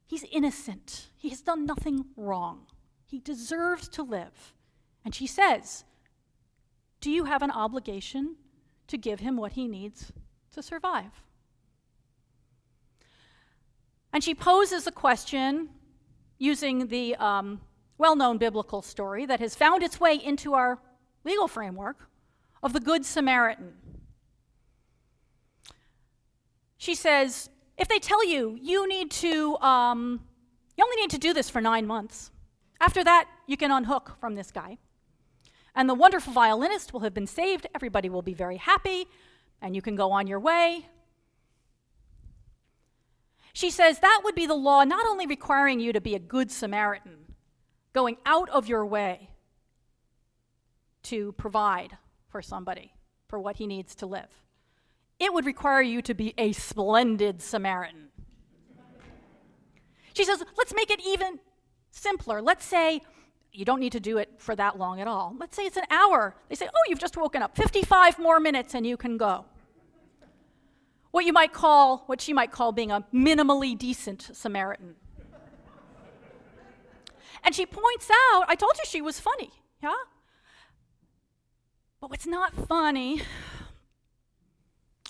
He's 0.07 0.25
innocent, 0.31 1.09
he 1.15 1.29
has 1.29 1.41
done 1.41 1.67
nothing 1.67 2.05
wrong. 2.17 2.65
He 3.05 3.19
deserves 3.19 3.87
to 3.89 4.01
live. 4.01 4.55
And 5.05 5.13
she 5.13 5.27
says, 5.27 5.83
Do 6.99 7.11
you 7.11 7.25
have 7.25 7.43
an 7.43 7.51
obligation 7.51 8.37
to 8.87 8.97
give 8.97 9.19
him 9.19 9.37
what 9.37 9.51
he 9.51 9.67
needs 9.67 10.11
to 10.53 10.63
survive? 10.63 11.28
And 14.11 14.23
she 14.23 14.33
poses 14.33 14.87
a 14.87 14.91
question 14.91 15.69
using 16.37 16.87
the 16.87 17.15
um, 17.15 17.61
well 17.97 18.15
known 18.15 18.37
biblical 18.37 18.81
story 18.81 19.25
that 19.25 19.39
has 19.39 19.55
found 19.55 19.83
its 19.83 19.99
way 19.99 20.15
into 20.15 20.53
our 20.53 20.79
legal 21.23 21.47
framework 21.47 22.09
of 22.63 22.73
the 22.73 22.79
Good 22.79 23.05
Samaritan. 23.05 23.73
She 26.77 26.95
says, 26.95 27.49
if 27.77 27.87
they 27.87 27.99
tell 27.99 28.25
you 28.25 28.57
you 28.59 28.87
need 28.87 29.11
to, 29.11 29.57
um, 29.57 30.21
you 30.77 30.83
only 30.83 31.01
need 31.01 31.09
to 31.11 31.17
do 31.17 31.33
this 31.33 31.49
for 31.49 31.61
nine 31.61 31.85
months, 31.85 32.31
after 32.81 33.03
that, 33.03 33.27
you 33.47 33.57
can 33.57 33.71
unhook 33.71 34.15
from 34.19 34.35
this 34.35 34.51
guy. 34.51 34.77
And 35.75 35.89
the 35.89 35.93
wonderful 35.93 36.33
violinist 36.33 36.93
will 36.93 37.01
have 37.01 37.13
been 37.13 37.27
saved, 37.27 37.67
everybody 37.75 38.09
will 38.09 38.21
be 38.21 38.33
very 38.33 38.57
happy, 38.57 39.05
and 39.61 39.75
you 39.75 39.81
can 39.81 39.95
go 39.95 40.11
on 40.11 40.27
your 40.27 40.39
way. 40.39 40.87
She 43.53 43.69
says 43.69 43.99
that 43.99 44.21
would 44.23 44.35
be 44.35 44.45
the 44.45 44.55
law 44.55 44.83
not 44.83 45.05
only 45.07 45.25
requiring 45.25 45.79
you 45.79 45.93
to 45.93 46.01
be 46.01 46.15
a 46.15 46.19
good 46.19 46.51
Samaritan, 46.51 47.35
going 47.93 48.17
out 48.25 48.49
of 48.49 48.67
your 48.67 48.85
way 48.85 49.31
to 51.03 51.31
provide 51.33 51.97
for 52.29 52.41
somebody, 52.41 52.93
for 53.27 53.39
what 53.39 53.57
he 53.57 53.67
needs 53.67 53.95
to 53.95 54.05
live. 54.05 54.29
It 55.19 55.33
would 55.33 55.45
require 55.45 55.81
you 55.81 56.01
to 56.03 56.13
be 56.13 56.33
a 56.37 56.51
splendid 56.51 57.41
Samaritan. 57.41 58.09
She 60.13 60.23
says, 60.23 60.43
let's 60.57 60.73
make 60.73 60.91
it 60.91 61.01
even 61.05 61.39
simpler. 61.91 62.41
Let's 62.41 62.65
say 62.65 63.01
you 63.51 63.65
don't 63.65 63.79
need 63.79 63.93
to 63.93 63.99
do 63.99 64.17
it 64.17 64.29
for 64.37 64.55
that 64.55 64.77
long 64.77 65.01
at 65.01 65.07
all. 65.07 65.35
Let's 65.39 65.55
say 65.55 65.63
it's 65.63 65.77
an 65.77 65.85
hour. 65.89 66.35
They 66.49 66.55
say, 66.55 66.67
oh, 66.67 66.81
you've 66.87 66.99
just 66.99 67.17
woken 67.17 67.41
up. 67.41 67.55
55 67.55 68.19
more 68.19 68.39
minutes 68.39 68.75
and 68.75 68.85
you 68.85 68.97
can 68.97 69.17
go. 69.17 69.45
What 71.11 71.25
you 71.25 71.33
might 71.33 71.53
call, 71.53 72.03
what 72.05 72.21
she 72.21 72.33
might 72.33 72.51
call 72.51 72.71
being 72.71 72.91
a 72.91 73.05
minimally 73.13 73.77
decent 73.77 74.29
Samaritan. 74.33 74.95
and 77.43 77.55
she 77.55 77.65
points 77.65 78.09
out, 78.09 78.45
I 78.47 78.55
told 78.55 78.73
you 78.77 78.83
she 78.85 79.01
was 79.01 79.19
funny, 79.19 79.51
yeah? 79.81 79.93
But 81.99 82.09
what's 82.11 82.27
not 82.27 82.53
funny 82.53 83.21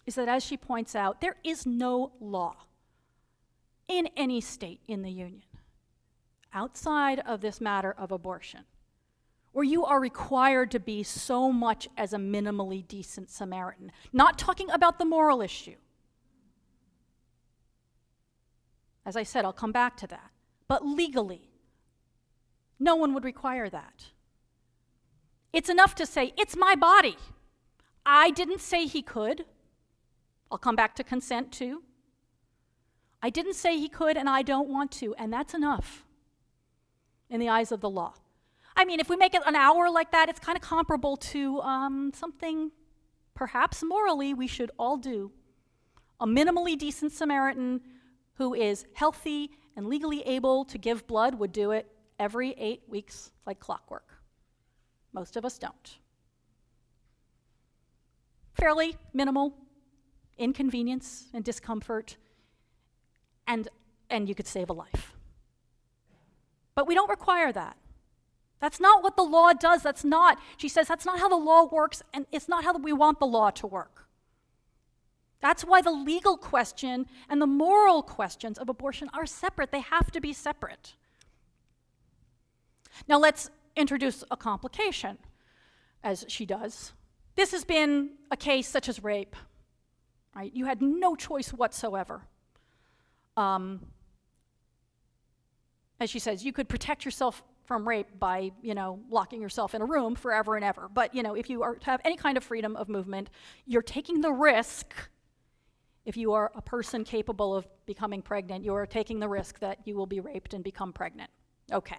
is 0.05 0.15
that, 0.15 0.27
as 0.27 0.43
she 0.43 0.57
points 0.57 0.95
out, 0.95 1.21
there 1.21 1.35
is 1.43 1.65
no 1.65 2.13
law 2.19 2.55
in 3.87 4.07
any 4.15 4.41
state 4.41 4.81
in 4.87 5.01
the 5.01 5.11
Union 5.11 5.43
outside 6.53 7.19
of 7.27 7.41
this 7.41 7.61
matter 7.61 7.91
of 7.91 8.11
abortion 8.11 8.61
where 9.51 9.65
you 9.65 9.83
are 9.83 9.99
required 9.99 10.71
to 10.71 10.79
be 10.79 11.03
so 11.03 11.51
much 11.51 11.87
as 11.97 12.13
a 12.13 12.17
minimally 12.17 12.87
decent 12.87 13.29
Samaritan. 13.29 13.91
Not 14.13 14.37
talking 14.37 14.69
about 14.69 14.99
the 14.99 15.05
moral 15.05 15.41
issue. 15.41 15.75
As 19.05 19.15
I 19.15 19.23
said, 19.23 19.45
I'll 19.45 19.53
come 19.53 19.71
back 19.71 19.97
to 19.97 20.07
that. 20.07 20.31
But 20.67 20.85
legally, 20.85 21.49
no 22.79 22.95
one 22.95 23.13
would 23.13 23.23
require 23.23 23.69
that. 23.69 24.05
It's 25.51 25.69
enough 25.69 25.95
to 25.95 26.05
say, 26.05 26.33
it's 26.37 26.55
my 26.55 26.75
body. 26.75 27.17
I 28.05 28.29
didn't 28.31 28.61
say 28.61 28.85
he 28.85 29.01
could. 29.01 29.45
I'll 30.51 30.57
come 30.57 30.75
back 30.75 30.95
to 30.95 31.03
consent 31.03 31.51
too. 31.51 31.83
I 33.21 33.29
didn't 33.29 33.55
say 33.55 33.77
he 33.77 33.89
could, 33.89 34.15
and 34.15 34.29
I 34.29 34.41
don't 34.41 34.69
want 34.69 34.91
to, 34.93 35.13
and 35.15 35.33
that's 35.33 35.53
enough 35.53 36.05
in 37.29 37.39
the 37.39 37.49
eyes 37.49 37.71
of 37.71 37.81
the 37.81 37.89
law. 37.89 38.13
I 38.75 38.85
mean, 38.85 38.99
if 38.99 39.09
we 39.09 39.17
make 39.17 39.33
it 39.33 39.41
an 39.45 39.55
hour 39.55 39.89
like 39.89 40.11
that, 40.11 40.29
it's 40.29 40.39
kind 40.39 40.55
of 40.55 40.61
comparable 40.61 41.17
to 41.17 41.59
um, 41.61 42.11
something 42.15 42.71
perhaps 43.35 43.83
morally 43.83 44.33
we 44.33 44.47
should 44.47 44.71
all 44.79 44.97
do. 44.97 45.31
A 46.19 46.25
minimally 46.25 46.77
decent 46.77 47.11
Samaritan 47.11 47.81
who 48.39 48.53
is 48.53 48.86
healthy 48.93 49.51
and 49.75 49.86
legally 49.86 50.22
able 50.22 50.63
to 50.65 50.77
give 50.77 51.05
blood 51.05 51.36
would 51.36 51.51
do 51.51 51.72
it 51.72 51.86
every 52.17 52.55
eight 52.58 52.81
weeks 52.88 53.31
like 53.46 53.60
clockwork. 53.60 54.08
Most 55.13 55.36
of 55.36 55.43
us 55.43 55.60
don't. 55.60 55.98
Fairly 58.53 58.96
minimal 59.13 59.53
inconvenience 60.38 61.27
and 61.34 61.43
discomfort, 61.43 62.15
and, 63.46 63.67
and 64.10 64.29
you 64.29 64.34
could 64.34 64.48
save 64.48 64.69
a 64.69 64.74
life. 64.74 65.17
But 66.75 66.88
we 66.88 66.96
don't 66.96 67.10
require 67.10 67.51
that. 67.51 67.75
That's 68.62 68.79
not 68.79 69.03
what 69.03 69.17
the 69.17 69.24
law 69.24 69.51
does. 69.51 69.84
That's 69.84 70.05
not, 70.05 70.39
she 70.55 70.69
says, 70.69 70.88
that's 70.88 71.05
not 71.05 71.19
how 71.19 71.27
the 71.27 71.36
law 71.36 71.67
works, 71.69 72.01
and 72.13 72.25
it's 72.31 72.48
not 72.48 72.63
how 72.63 72.77
we 72.77 72.93
want 72.93 73.19
the 73.19 73.27
law 73.27 73.50
to 73.51 73.67
work. 73.67 74.08
That's 75.41 75.63
why 75.63 75.81
the 75.81 75.91
legal 75.91 76.38
question 76.38 77.05
and 77.29 77.41
the 77.41 77.48
moral 77.48 78.03
questions 78.03 78.58
of 78.58 78.67
abortion 78.67 79.10
are 79.13 79.25
separate. 79.25 79.72
They 79.72 79.79
have 79.79 80.12
to 80.12 80.19
be 80.19 80.34
separate. 80.34 80.96
Now 83.08 83.19
let's 83.19 83.50
introduce 83.75 84.24
a 84.29 84.36
complication, 84.36 85.17
as 86.03 86.25
she 86.27 86.46
does. 86.46 86.91
This 87.36 87.51
has 87.51 87.63
been 87.63 88.10
a 88.31 88.38
case 88.38 88.67
such 88.67 88.89
as 88.89 89.01
rape, 89.01 89.36
right? 90.36 90.54
You 90.54 90.65
had 90.65 90.82
no 90.82 91.15
choice 91.15 91.49
whatsoever. 91.54 92.23
Um, 93.38 93.86
as 96.02 96.10
she 96.10 96.19
says, 96.19 96.43
you 96.43 96.52
could 96.52 96.67
protect 96.67 97.06
yourself 97.06 97.43
from 97.63 97.88
rape 97.88 98.08
by, 98.19 98.52
you 98.62 98.73
know, 98.73 98.99
locking 99.10 99.41
yourself 99.41 99.75
in 99.75 99.82
a 99.82 99.86
room 99.86 100.15
forever 100.15 100.56
and 100.56 100.65
ever. 100.65 100.89
But, 100.93 101.13
you 101.13 101.23
know, 101.23 101.36
if 101.36 101.49
you 101.49 101.62
are 101.62 101.78
have 101.84 102.02
any 102.04 102.17
kind 102.17 102.36
of 102.36 102.43
freedom 102.43 102.75
of 102.75 102.89
movement, 102.89 103.30
you're 103.65 103.82
taking 103.82 104.21
the 104.21 104.32
risk. 104.32 104.93
If 106.10 106.17
you 106.17 106.34
are 106.34 106.52
a 106.56 106.62
person 106.63 107.04
capable 107.04 107.56
of 107.56 107.67
becoming 107.86 108.24
pregnant, 108.24 108.65
you 108.65 108.74
are 108.74 108.88
taking 108.88 109.19
the 109.19 109.30
risk 109.30 109.60
that 109.60 109.78
you 109.86 109.95
will 109.95 110.08
be 110.08 110.19
raped 110.19 110.56
and 110.56 110.63
become 110.63 110.91
pregnant. 110.91 111.30
Okay. 111.72 111.98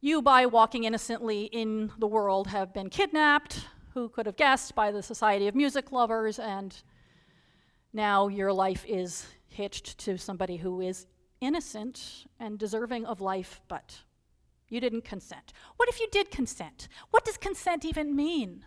You, 0.00 0.22
by 0.22 0.46
walking 0.46 0.84
innocently 0.84 1.46
in 1.46 1.90
the 1.98 2.06
world, 2.06 2.46
have 2.46 2.72
been 2.72 2.88
kidnapped. 2.88 3.66
Who 3.94 4.08
could 4.08 4.26
have 4.26 4.36
guessed 4.36 4.76
by 4.76 4.92
the 4.92 5.02
Society 5.02 5.48
of 5.48 5.56
Music 5.56 5.90
Lovers? 5.90 6.38
And 6.38 6.80
now 7.92 8.28
your 8.28 8.52
life 8.52 8.84
is 8.86 9.26
hitched 9.48 9.98
to 9.98 10.16
somebody 10.16 10.58
who 10.58 10.80
is 10.80 11.08
innocent 11.40 12.26
and 12.38 12.60
deserving 12.60 13.06
of 13.06 13.20
life, 13.20 13.60
but 13.66 14.02
you 14.68 14.78
didn't 14.78 15.04
consent. 15.04 15.52
What 15.78 15.88
if 15.88 15.98
you 15.98 16.06
did 16.12 16.30
consent? 16.30 16.86
What 17.10 17.24
does 17.24 17.38
consent 17.38 17.84
even 17.84 18.14
mean? 18.14 18.64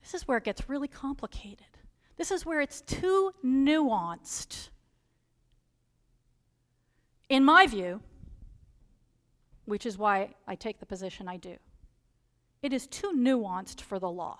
This 0.00 0.14
is 0.14 0.28
where 0.28 0.38
it 0.38 0.44
gets 0.44 0.68
really 0.68 0.86
complicated. 0.86 1.66
This 2.18 2.30
is 2.32 2.44
where 2.44 2.60
it's 2.60 2.80
too 2.80 3.32
nuanced. 3.44 4.68
In 7.28 7.44
my 7.44 7.66
view, 7.66 8.00
which 9.64 9.86
is 9.86 9.96
why 9.96 10.34
I 10.46 10.56
take 10.56 10.80
the 10.80 10.86
position 10.86 11.28
I 11.28 11.36
do. 11.36 11.56
It 12.60 12.72
is 12.72 12.86
too 12.86 13.12
nuanced 13.14 13.80
for 13.80 13.98
the 13.98 14.10
law. 14.10 14.38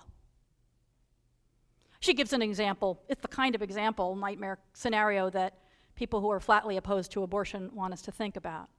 She 2.01 2.13
gives 2.13 2.33
an 2.33 2.41
example. 2.41 3.01
It's 3.07 3.21
the 3.21 3.27
kind 3.27 3.55
of 3.55 3.61
example, 3.61 4.15
nightmare 4.15 4.59
scenario 4.73 5.29
that 5.29 5.59
people 5.95 6.19
who 6.19 6.29
are 6.31 6.39
flatly 6.39 6.77
opposed 6.77 7.11
to 7.11 7.23
abortion 7.23 7.69
want 7.73 7.93
us 7.93 8.01
to 8.03 8.11
think 8.11 8.35
about, 8.35 8.69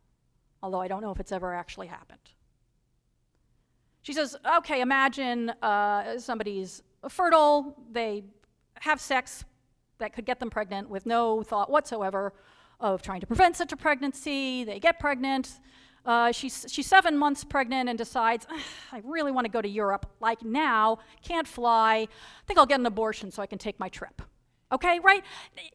although 0.62 0.80
I 0.80 0.88
don't 0.88 1.02
know 1.02 1.10
if 1.10 1.20
it's 1.20 1.32
ever 1.32 1.54
actually 1.54 1.86
happened. 1.86 2.18
She 4.02 4.12
says, 4.12 4.36
okay, 4.58 4.80
imagine 4.80 5.50
uh, 5.62 6.18
somebody's 6.18 6.82
fertile, 7.08 7.76
they 7.92 8.24
have 8.80 9.00
sex 9.00 9.44
that 9.98 10.12
could 10.12 10.26
get 10.26 10.40
them 10.40 10.50
pregnant 10.50 10.88
with 10.88 11.06
no 11.06 11.42
thought 11.42 11.70
whatsoever 11.70 12.32
of 12.80 13.02
trying 13.02 13.20
to 13.20 13.26
prevent 13.26 13.56
such 13.56 13.72
a 13.72 13.76
pregnancy, 13.76 14.64
they 14.64 14.80
get 14.80 14.98
pregnant, 14.98 15.60
uh, 16.06 16.32
she's, 16.32 16.64
she's 16.68 16.86
seven 16.86 17.16
months 17.16 17.44
pregnant 17.44 17.88
and 17.88 17.98
decides, 17.98 18.46
I 18.92 19.02
really 19.04 19.32
want 19.32 19.44
to 19.44 19.50
go 19.50 19.60
to 19.60 19.68
Europe, 19.68 20.06
like 20.20 20.42
now, 20.42 20.98
can't 21.22 21.46
fly. 21.46 21.94
I 21.96 22.08
think 22.46 22.58
I'll 22.58 22.66
get 22.66 22.80
an 22.80 22.86
abortion 22.86 23.30
so 23.30 23.42
I 23.42 23.46
can 23.46 23.58
take 23.58 23.78
my 23.78 23.88
trip. 23.88 24.22
Okay, 24.72 24.98
right? 25.00 25.22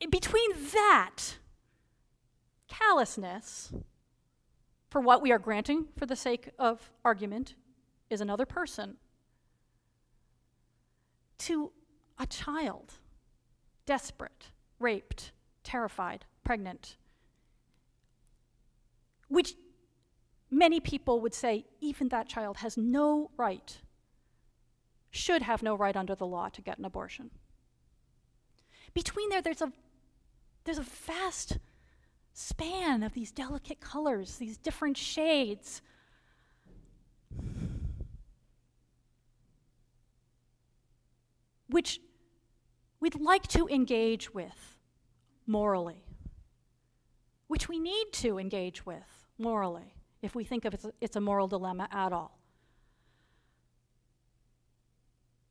Between 0.10 0.50
that 0.74 1.38
callousness 2.68 3.74
for 4.90 5.02
what 5.02 5.22
we 5.22 5.32
are 5.32 5.40
granting 5.40 5.86
for 5.98 6.06
the 6.06 6.16
sake 6.16 6.50
of 6.58 6.90
argument 7.04 7.56
is 8.10 8.22
another 8.22 8.46
person 8.46 8.96
to 11.38 11.72
a 12.18 12.26
child, 12.26 12.94
desperate, 13.86 14.52
raped, 14.80 15.32
terrified, 15.64 16.26
pregnant, 16.44 16.98
which 19.28 19.56
many 20.50 20.80
people 20.80 21.20
would 21.22 21.34
say 21.34 21.66
even 21.82 22.10
that 22.10 22.30
child 22.30 22.58
has 22.58 22.78
no 22.78 23.32
right, 23.38 23.82
should 25.12 25.42
have 25.42 25.64
no 25.64 25.76
right 25.76 25.96
under 25.96 26.16
the 26.16 26.26
law 26.26 26.50
to 26.50 26.62
get 26.62 26.78
an 26.78 26.86
abortion. 26.86 27.32
Between 28.94 29.30
there, 29.30 29.42
there's 29.42 29.62
a, 29.62 29.72
there's 30.64 30.78
a 30.78 30.84
vast 30.84 31.58
span 32.34 33.04
of 33.04 33.14
these 33.14 33.32
delicate 33.32 33.80
colors, 33.80 34.38
these 34.38 34.58
different 34.58 34.98
shades. 34.98 35.82
Which 41.76 42.00
we'd 43.02 43.20
like 43.20 43.48
to 43.50 43.68
engage 43.68 44.34
with 44.34 44.78
morally, 45.46 46.06
which 47.48 47.68
we 47.68 47.80
need 47.80 48.14
to 48.14 48.40
engage 48.40 48.86
with 48.86 49.28
morally 49.38 49.94
if 50.22 50.36
we 50.36 50.46
think 50.46 50.64
of 50.64 50.74
it, 50.74 50.86
it's 51.02 51.18
a 51.18 51.20
moral 51.20 51.50
dilemma 51.50 51.90
at 51.92 52.14
all. 52.14 52.40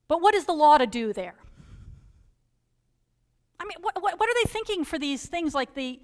But 0.08 0.22
what 0.22 0.34
is 0.34 0.46
the 0.46 0.54
law 0.54 0.78
to 0.78 0.87
do 0.87 1.12
there? 1.12 1.37
I 3.60 3.64
mean, 3.64 3.76
what, 3.82 4.02
what, 4.02 4.14
are 4.14 4.34
they 4.42 4.48
thinking 4.48 4.82
for 4.82 4.98
these 4.98 5.26
things 5.26 5.54
like 5.54 5.74
the, 5.74 6.00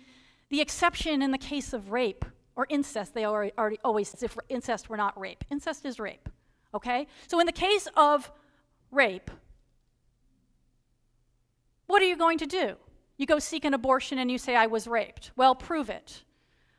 the 0.50 0.60
exception 0.60 1.22
in 1.22 1.30
the 1.30 1.38
case 1.38 1.72
of 1.72 1.92
rape 1.92 2.26
or 2.56 2.66
incest? 2.68 3.14
They 3.14 3.24
already, 3.24 3.52
already 3.56 3.78
always, 3.82 4.14
if 4.22 4.36
incest 4.50 4.90
were 4.90 4.98
not 4.98 5.18
rape. 5.18 5.44
Incest 5.50 5.86
is 5.86 5.98
rape, 5.98 6.28
okay? 6.74 7.06
So 7.26 7.40
in 7.40 7.46
the 7.46 7.52
case 7.52 7.88
of 7.96 8.30
rape, 8.90 9.30
what 11.90 12.02
are 12.02 12.06
you 12.06 12.16
going 12.16 12.38
to 12.38 12.46
do? 12.46 12.76
You 13.18 13.26
go 13.26 13.38
seek 13.38 13.64
an 13.64 13.74
abortion 13.74 14.18
and 14.18 14.30
you 14.30 14.38
say, 14.38 14.56
I 14.56 14.66
was 14.66 14.86
raped. 14.86 15.32
Well, 15.36 15.54
prove 15.54 15.90
it. 15.90 16.22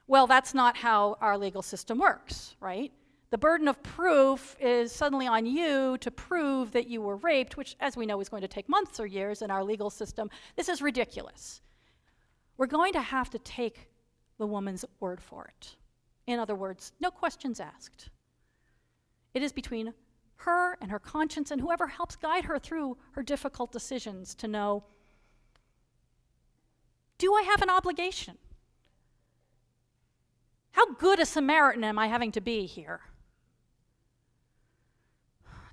Well, 0.08 0.28
that's 0.28 0.54
not 0.54 0.78
how 0.78 1.18
our 1.22 1.38
legal 1.38 1.62
system 1.62 2.00
works, 2.00 2.56
right? 2.60 2.92
the 3.32 3.38
burden 3.38 3.70
of 3.70 3.82
proof 3.82 4.58
is 4.60 4.92
suddenly 4.92 5.26
on 5.26 5.46
you 5.46 5.98
to 6.00 6.12
prove 6.12 6.74
that 6.74 6.88
you 6.88 7.02
were 7.02 7.16
raped, 7.16 7.56
which, 7.56 7.78
as 7.80 7.96
we 7.96 8.06
know, 8.06 8.20
is 8.20 8.28
going 8.28 8.42
to 8.42 8.48
take 8.48 8.68
months 8.68 9.00
or 9.00 9.06
years 9.06 9.42
in 9.42 9.50
our 9.50 9.64
legal 9.64 9.90
system. 9.90 10.30
This 10.58 10.68
is 10.68 10.82
ridiculous. 10.82 11.62
We're 12.58 12.68
going 12.68 12.92
to 12.94 13.02
have 13.02 13.30
to 13.30 13.40
take 13.40 13.88
the 14.38 14.46
woman's 14.46 14.84
word 15.00 15.22
for 15.22 15.46
it. 15.46 15.78
In 16.28 16.40
other 16.40 16.56
words, 16.56 16.92
no 17.00 17.10
questions 17.10 17.62
asked. 17.62 18.10
It 19.34 19.42
is 19.42 19.54
between 19.54 19.94
her 20.36 20.78
and 20.82 20.92
her 20.92 21.00
conscience 21.00 21.52
and 21.52 21.62
whoever 21.62 21.88
helps 21.88 22.18
guide 22.18 22.44
her 22.44 22.60
through 22.60 22.98
her 23.14 23.24
difficult 23.24 23.72
decisions 23.72 24.36
to 24.36 24.48
know 24.50 24.84
do 27.22 27.36
I 27.36 27.44
have 27.44 27.62
an 27.62 27.70
obligation? 27.70 28.36
How 30.72 30.92
good 30.96 31.20
a 31.20 31.26
Samaritan 31.26 31.84
am 31.84 32.00
I 32.00 32.08
having 32.08 32.32
to 32.32 32.42
be 32.42 32.66
here? 32.66 33.02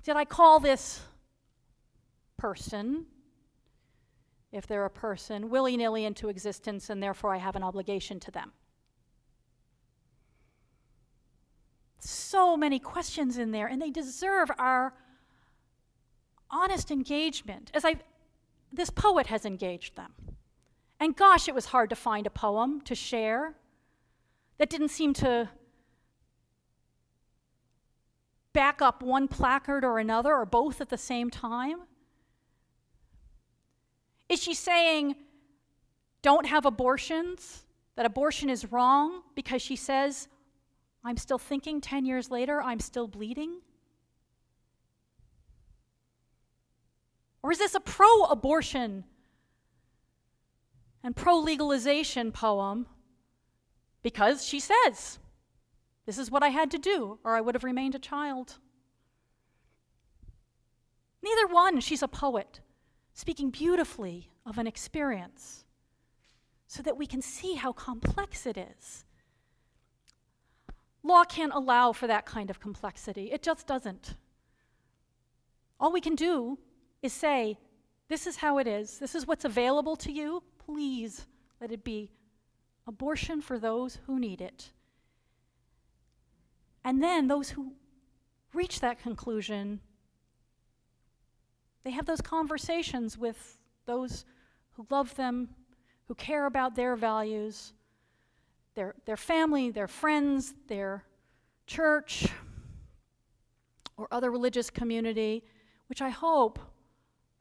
Did 0.03 0.15
I 0.15 0.25
call 0.25 0.59
this 0.59 1.01
person, 2.37 3.07
if 4.51 4.67
they're 4.67 4.85
a 4.85 4.91
person, 4.91 5.49
willy 5.49 5.75
nilly 5.75 6.05
into 6.05 6.29
existence 6.29 6.87
and 6.87 7.01
therefore 7.01 7.33
I 7.33 7.37
have 7.37 7.55
an 7.55 7.63
obligation 7.63 8.19
to 8.19 8.31
them? 8.31 8.51
So 11.97 12.55
many 12.55 12.77
questions 12.77 13.39
in 13.39 13.49
there, 13.49 13.65
and 13.65 13.81
they 13.81 13.89
deserve 13.89 14.51
our 14.59 14.93
honest 16.51 16.91
engagement. 16.91 17.71
As 17.73 17.83
I, 17.83 17.95
this 18.71 18.91
poet 18.91 19.27
has 19.27 19.45
engaged 19.45 19.95
them. 19.95 20.13
And 20.99 21.15
gosh, 21.15 21.47
it 21.47 21.55
was 21.55 21.67
hard 21.67 21.89
to 21.91 21.95
find 21.95 22.27
a 22.27 22.29
poem 22.29 22.81
to 22.81 22.93
share 22.93 23.55
that 24.57 24.69
didn't 24.69 24.89
seem 24.89 25.13
to 25.13 25.49
back 28.53 28.81
up 28.81 29.01
one 29.01 29.27
placard 29.27 29.85
or 29.85 29.99
another 29.99 30.35
or 30.35 30.45
both 30.45 30.81
at 30.81 30.89
the 30.89 30.97
same 30.97 31.29
time? 31.29 31.81
Is 34.27 34.41
she 34.41 34.53
saying, 34.53 35.15
don't 36.21 36.45
have 36.45 36.65
abortions, 36.65 37.63
that 37.95 38.05
abortion 38.05 38.49
is 38.49 38.71
wrong 38.71 39.21
because 39.35 39.61
she 39.61 39.75
says, 39.75 40.27
I'm 41.03 41.17
still 41.17 41.37
thinking 41.37 41.79
10 41.79 42.05
years 42.05 42.29
later, 42.29 42.61
I'm 42.61 42.79
still 42.79 43.07
bleeding? 43.07 43.61
Or 47.41 47.51
is 47.51 47.57
this 47.57 47.75
a 47.75 47.79
pro 47.79 48.23
abortion 48.25 49.05
and 51.03 51.15
pro 51.15 51.37
legalization 51.37 52.31
poem 52.31 52.87
because 54.01 54.45
she 54.45 54.59
says, 54.59 55.19
this 56.05 56.17
is 56.17 56.31
what 56.31 56.43
I 56.43 56.49
had 56.49 56.71
to 56.71 56.77
do, 56.77 57.19
or 57.23 57.35
I 57.35 57.41
would 57.41 57.55
have 57.55 57.63
remained 57.63 57.95
a 57.95 57.99
child. 57.99 58.57
Neither 61.21 61.47
one. 61.47 61.79
She's 61.81 62.01
a 62.01 62.07
poet, 62.07 62.61
speaking 63.13 63.49
beautifully 63.49 64.31
of 64.45 64.57
an 64.57 64.67
experience 64.67 65.65
so 66.67 66.81
that 66.83 66.97
we 66.97 67.05
can 67.05 67.21
see 67.21 67.55
how 67.55 67.73
complex 67.73 68.45
it 68.45 68.57
is. 68.57 69.03
Law 71.03 71.23
can't 71.23 71.53
allow 71.53 71.91
for 71.91 72.07
that 72.07 72.25
kind 72.25 72.49
of 72.49 72.59
complexity, 72.59 73.31
it 73.31 73.41
just 73.41 73.65
doesn't. 73.65 74.15
All 75.79 75.91
we 75.91 76.01
can 76.01 76.15
do 76.15 76.59
is 77.01 77.13
say, 77.13 77.57
This 78.09 78.25
is 78.25 78.37
how 78.37 78.57
it 78.57 78.67
is, 78.67 78.97
this 78.97 79.13
is 79.13 79.27
what's 79.27 79.45
available 79.45 79.95
to 79.97 80.11
you. 80.11 80.43
Please 80.57 81.27
let 81.61 81.71
it 81.71 81.83
be 81.83 82.11
abortion 82.87 83.39
for 83.39 83.59
those 83.59 83.99
who 84.07 84.19
need 84.19 84.41
it. 84.41 84.71
And 86.83 87.03
then 87.03 87.27
those 87.27 87.51
who 87.51 87.73
reach 88.53 88.79
that 88.79 88.99
conclusion, 88.99 89.79
they 91.83 91.91
have 91.91 92.07
those 92.07 92.21
conversations 92.21 93.15
with 93.15 93.59
those 93.85 94.25
who 94.71 94.87
love 94.89 95.15
them, 95.15 95.49
who 96.07 96.15
care 96.15 96.47
about 96.47 96.75
their 96.75 96.95
values, 96.95 97.73
their, 98.73 98.95
their 99.05 99.17
family, 99.17 99.69
their 99.69 99.87
friends, 99.87 100.55
their 100.67 101.03
church, 101.67 102.27
or 103.97 104.07
other 104.11 104.31
religious 104.31 104.71
community, 104.71 105.43
which 105.87 106.01
I 106.01 106.09
hope 106.09 106.57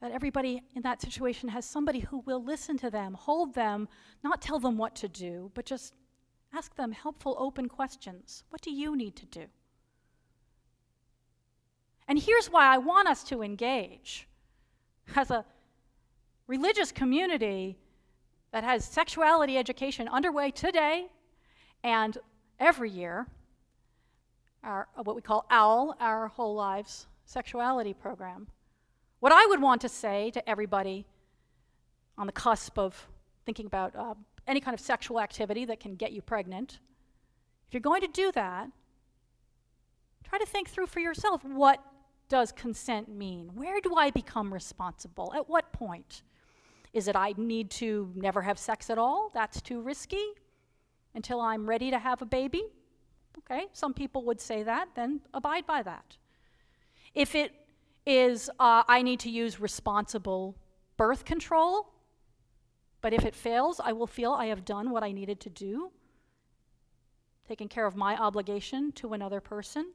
that 0.00 0.12
everybody 0.12 0.62
in 0.74 0.82
that 0.82 1.02
situation 1.02 1.48
has 1.48 1.64
somebody 1.64 2.00
who 2.00 2.18
will 2.20 2.42
listen 2.42 2.78
to 2.78 2.90
them, 2.90 3.14
hold 3.14 3.54
them, 3.54 3.88
not 4.22 4.40
tell 4.40 4.58
them 4.60 4.78
what 4.78 4.94
to 4.96 5.08
do, 5.08 5.50
but 5.54 5.64
just 5.64 5.94
Ask 6.52 6.74
them 6.76 6.92
helpful, 6.92 7.36
open 7.38 7.68
questions. 7.68 8.44
What 8.50 8.62
do 8.62 8.70
you 8.70 8.96
need 8.96 9.16
to 9.16 9.26
do? 9.26 9.46
And 12.06 12.18
here's 12.18 12.46
why 12.50 12.72
I 12.72 12.78
want 12.78 13.08
us 13.08 13.22
to 13.24 13.42
engage. 13.42 14.26
As 15.14 15.30
a 15.30 15.44
religious 16.46 16.90
community 16.90 17.78
that 18.50 18.64
has 18.64 18.84
sexuality 18.84 19.58
education 19.58 20.08
underway 20.08 20.50
today 20.50 21.08
and 21.84 22.16
every 22.58 22.90
year, 22.90 23.26
our, 24.64 24.88
what 25.04 25.14
we 25.14 25.22
call 25.22 25.46
OWL, 25.50 25.96
our 26.00 26.28
Whole 26.28 26.54
Lives 26.54 27.06
Sexuality 27.26 27.92
Program. 27.92 28.46
What 29.20 29.32
I 29.32 29.46
would 29.46 29.60
want 29.60 29.80
to 29.80 29.88
say 29.88 30.30
to 30.30 30.48
everybody 30.48 31.04
on 32.16 32.26
the 32.26 32.32
cusp 32.32 32.78
of 32.78 33.08
thinking 33.44 33.66
about 33.66 33.96
uh, 33.96 34.14
any 34.46 34.60
kind 34.60 34.74
of 34.74 34.80
sexual 34.80 35.20
activity 35.20 35.64
that 35.64 35.80
can 35.80 35.96
get 35.96 36.12
you 36.12 36.22
pregnant, 36.22 36.78
if 37.66 37.74
you're 37.74 37.80
going 37.80 38.00
to 38.00 38.08
do 38.08 38.30
that, 38.32 38.68
try 40.22 40.38
to 40.38 40.46
think 40.46 40.68
through 40.68 40.86
for 40.86 41.00
yourself 41.00 41.44
what 41.44 41.82
does 42.28 42.52
consent 42.52 43.08
mean? 43.08 43.50
Where 43.54 43.80
do 43.80 43.96
I 43.96 44.10
become 44.10 44.52
responsible? 44.52 45.32
At 45.34 45.48
what 45.48 45.72
point? 45.72 46.22
Is 46.92 47.08
it 47.08 47.16
I 47.16 47.34
need 47.36 47.70
to 47.72 48.12
never 48.14 48.42
have 48.42 48.58
sex 48.58 48.88
at 48.88 48.98
all? 48.98 49.30
That's 49.34 49.60
too 49.60 49.80
risky 49.80 50.24
until 51.14 51.40
I'm 51.40 51.68
ready 51.68 51.90
to 51.90 51.98
have 51.98 52.22
a 52.22 52.26
baby? 52.26 52.62
Okay, 53.38 53.66
some 53.72 53.94
people 53.94 54.24
would 54.24 54.40
say 54.40 54.62
that, 54.62 54.88
then 54.94 55.20
abide 55.34 55.66
by 55.66 55.82
that. 55.82 56.16
If 57.14 57.34
it 57.34 57.52
is 58.08 58.48
uh, 58.58 58.82
I 58.88 59.02
need 59.02 59.20
to 59.20 59.30
use 59.30 59.60
responsible 59.60 60.56
birth 60.96 61.26
control, 61.26 61.92
but 63.02 63.12
if 63.12 63.24
it 63.24 63.34
fails, 63.34 63.80
I 63.84 63.92
will 63.92 64.06
feel 64.06 64.32
I 64.32 64.46
have 64.46 64.64
done 64.64 64.90
what 64.90 65.04
I 65.04 65.12
needed 65.12 65.40
to 65.40 65.50
do, 65.50 65.92
taken 67.46 67.68
care 67.68 67.86
of 67.86 67.94
my 67.94 68.16
obligation 68.16 68.92
to 68.92 69.12
another 69.12 69.40
person. 69.40 69.92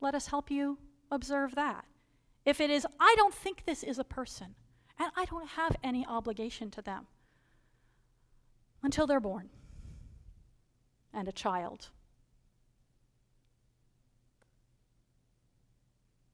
Let 0.00 0.16
us 0.16 0.26
help 0.26 0.50
you 0.50 0.78
observe 1.12 1.54
that. 1.54 1.84
If 2.44 2.60
it 2.60 2.70
is, 2.70 2.86
I 2.98 3.14
don't 3.16 3.32
think 3.32 3.64
this 3.64 3.84
is 3.84 3.98
a 4.00 4.04
person, 4.04 4.56
and 4.98 5.12
I 5.16 5.26
don't 5.26 5.50
have 5.50 5.76
any 5.82 6.04
obligation 6.04 6.70
to 6.72 6.82
them 6.82 7.06
until 8.82 9.06
they're 9.06 9.20
born 9.20 9.48
and 11.12 11.28
a 11.28 11.32
child. 11.32 11.90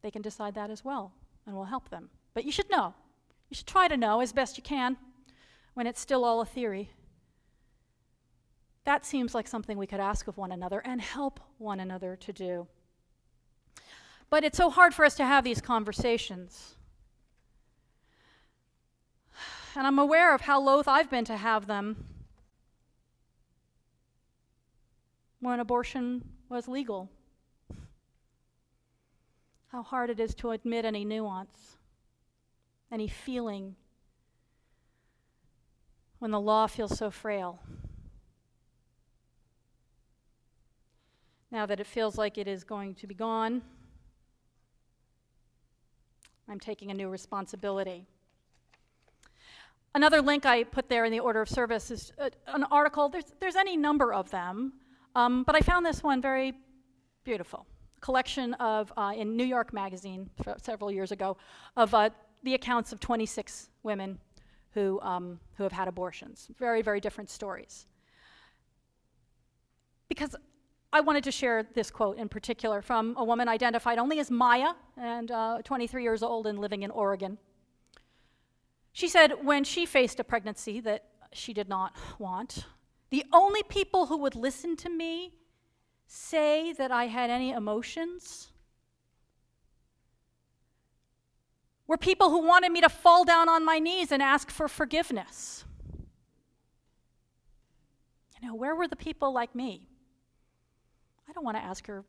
They 0.02 0.10
can 0.10 0.22
decide 0.22 0.54
that 0.54 0.70
as 0.70 0.84
well, 0.84 1.12
and 1.46 1.54
we'll 1.54 1.64
help 1.64 1.90
them. 1.90 2.10
But 2.34 2.44
you 2.44 2.52
should 2.52 2.70
know. 2.70 2.94
You 3.48 3.56
should 3.56 3.66
try 3.66 3.88
to 3.88 3.96
know 3.96 4.20
as 4.20 4.32
best 4.32 4.56
you 4.56 4.62
can 4.62 4.96
when 5.74 5.86
it's 5.86 6.00
still 6.00 6.24
all 6.24 6.40
a 6.40 6.46
theory. 6.46 6.90
That 8.84 9.04
seems 9.04 9.34
like 9.34 9.46
something 9.46 9.76
we 9.76 9.86
could 9.86 10.00
ask 10.00 10.26
of 10.26 10.38
one 10.38 10.52
another 10.52 10.80
and 10.84 11.00
help 11.00 11.40
one 11.58 11.80
another 11.80 12.16
to 12.16 12.32
do. 12.32 12.66
But 14.30 14.44
it's 14.44 14.56
so 14.56 14.70
hard 14.70 14.94
for 14.94 15.04
us 15.04 15.16
to 15.16 15.24
have 15.24 15.44
these 15.44 15.60
conversations. 15.60 16.76
And 19.76 19.86
I'm 19.86 19.98
aware 19.98 20.34
of 20.34 20.42
how 20.42 20.60
loath 20.60 20.88
I've 20.88 21.10
been 21.10 21.24
to 21.26 21.36
have 21.36 21.66
them 21.66 22.04
when 25.40 25.60
abortion 25.60 26.24
was 26.48 26.68
legal. 26.68 27.10
How 29.72 29.82
hard 29.84 30.10
it 30.10 30.18
is 30.18 30.34
to 30.36 30.50
admit 30.50 30.84
any 30.84 31.04
nuance, 31.04 31.76
any 32.90 33.06
feeling 33.06 33.76
when 36.18 36.32
the 36.32 36.40
law 36.40 36.66
feels 36.66 36.98
so 36.98 37.10
frail. 37.10 37.60
Now 41.52 41.66
that 41.66 41.78
it 41.78 41.86
feels 41.86 42.18
like 42.18 42.36
it 42.36 42.48
is 42.48 42.64
going 42.64 42.96
to 42.96 43.06
be 43.06 43.14
gone, 43.14 43.62
I'm 46.48 46.58
taking 46.58 46.90
a 46.90 46.94
new 46.94 47.08
responsibility. 47.08 48.06
Another 49.94 50.20
link 50.20 50.46
I 50.46 50.64
put 50.64 50.88
there 50.88 51.04
in 51.04 51.12
the 51.12 51.20
order 51.20 51.40
of 51.40 51.48
service 51.48 51.92
is 51.92 52.12
uh, 52.18 52.30
an 52.48 52.64
article. 52.72 53.08
There's, 53.08 53.24
there's 53.38 53.56
any 53.56 53.76
number 53.76 54.12
of 54.12 54.30
them, 54.30 54.72
um, 55.14 55.44
but 55.44 55.54
I 55.54 55.60
found 55.60 55.86
this 55.86 56.02
one 56.02 56.20
very 56.20 56.54
beautiful. 57.24 57.66
Collection 58.00 58.54
of, 58.54 58.92
uh, 58.96 59.12
in 59.16 59.36
New 59.36 59.44
York 59.44 59.72
Magazine 59.72 60.30
several 60.58 60.90
years 60.90 61.12
ago, 61.12 61.36
of 61.76 61.92
uh, 61.94 62.10
the 62.42 62.54
accounts 62.54 62.92
of 62.92 63.00
26 63.00 63.70
women 63.82 64.18
who, 64.72 65.00
um, 65.00 65.38
who 65.56 65.62
have 65.62 65.72
had 65.72 65.88
abortions. 65.88 66.48
Very, 66.58 66.82
very 66.82 67.00
different 67.00 67.30
stories. 67.30 67.86
Because 70.08 70.34
I 70.92 71.00
wanted 71.00 71.24
to 71.24 71.30
share 71.30 71.62
this 71.74 71.90
quote 71.90 72.18
in 72.18 72.28
particular 72.28 72.82
from 72.82 73.14
a 73.16 73.24
woman 73.24 73.48
identified 73.48 73.98
only 73.98 74.18
as 74.18 74.30
Maya 74.30 74.72
and 74.96 75.30
uh, 75.30 75.58
23 75.64 76.02
years 76.02 76.22
old 76.22 76.46
and 76.46 76.58
living 76.58 76.82
in 76.82 76.90
Oregon. 76.90 77.38
She 78.92 79.08
said 79.08 79.44
when 79.44 79.62
she 79.62 79.86
faced 79.86 80.18
a 80.18 80.24
pregnancy 80.24 80.80
that 80.80 81.04
she 81.32 81.54
did 81.54 81.68
not 81.68 81.94
want, 82.18 82.64
the 83.10 83.24
only 83.32 83.62
people 83.62 84.06
who 84.06 84.16
would 84.18 84.34
listen 84.34 84.76
to 84.78 84.88
me 84.88 85.32
say 86.12 86.72
that 86.72 86.90
I 86.90 87.06
had 87.06 87.30
any 87.30 87.52
emotions 87.52 88.48
were 91.86 91.96
people 91.96 92.30
who 92.30 92.44
wanted 92.44 92.72
me 92.72 92.80
to 92.80 92.88
fall 92.88 93.24
down 93.24 93.48
on 93.48 93.64
my 93.64 93.78
knees 93.78 94.10
and 94.10 94.20
ask 94.20 94.50
for 94.50 94.66
forgiveness. 94.66 95.64
You 98.34 98.48
know, 98.48 98.54
where 98.56 98.74
were 98.74 98.88
the 98.88 98.96
people 98.96 99.32
like 99.32 99.54
me? 99.54 99.88
I 101.28 101.32
don't 101.32 101.44
want 101.44 101.56
to 101.56 101.62
ask 101.62 101.86
her 101.86 102.04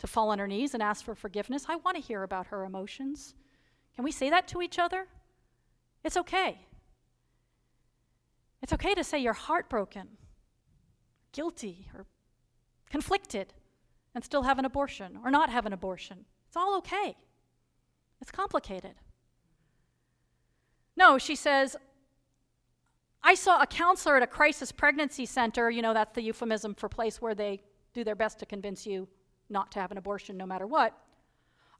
to 0.00 0.06
fall 0.08 0.30
on 0.30 0.40
her 0.40 0.48
knees 0.48 0.74
and 0.74 0.82
ask 0.82 1.04
for 1.04 1.14
forgiveness. 1.14 1.66
I 1.68 1.76
want 1.76 1.96
to 1.96 2.02
hear 2.02 2.24
about 2.24 2.48
her 2.48 2.64
emotions. 2.64 3.34
Can 3.94 4.04
we 4.04 4.10
say 4.10 4.28
that 4.28 4.48
to 4.48 4.60
each 4.60 4.80
other? 4.80 5.06
It's 6.02 6.16
okay. 6.16 6.58
It's 8.60 8.72
okay 8.72 8.94
to 8.94 9.04
say 9.04 9.20
you're 9.20 9.34
heartbroken, 9.34 10.08
guilty, 11.32 11.88
or 11.94 12.06
conflicted, 12.94 13.52
and 14.14 14.22
still 14.22 14.44
have 14.44 14.60
an 14.60 14.64
abortion 14.64 15.18
or 15.24 15.28
not 15.28 15.50
have 15.50 15.66
an 15.66 15.72
abortion. 15.72 16.24
It's 16.46 16.56
all 16.56 16.76
okay. 16.76 17.16
It's 18.20 18.30
complicated. 18.30 18.94
No, 20.96 21.18
she 21.18 21.34
says, 21.34 21.74
I 23.20 23.34
saw 23.34 23.60
a 23.60 23.66
counselor 23.66 24.16
at 24.18 24.22
a 24.22 24.28
crisis 24.28 24.70
pregnancy 24.70 25.26
center. 25.26 25.72
You 25.72 25.82
know, 25.82 25.92
that's 25.92 26.14
the 26.14 26.22
euphemism 26.22 26.72
for 26.76 26.88
place 26.88 27.20
where 27.20 27.34
they 27.34 27.62
do 27.94 28.04
their 28.04 28.14
best 28.14 28.38
to 28.38 28.46
convince 28.46 28.86
you 28.86 29.08
not 29.50 29.72
to 29.72 29.80
have 29.80 29.90
an 29.90 29.98
abortion 29.98 30.36
no 30.36 30.46
matter 30.46 30.68
what. 30.68 30.96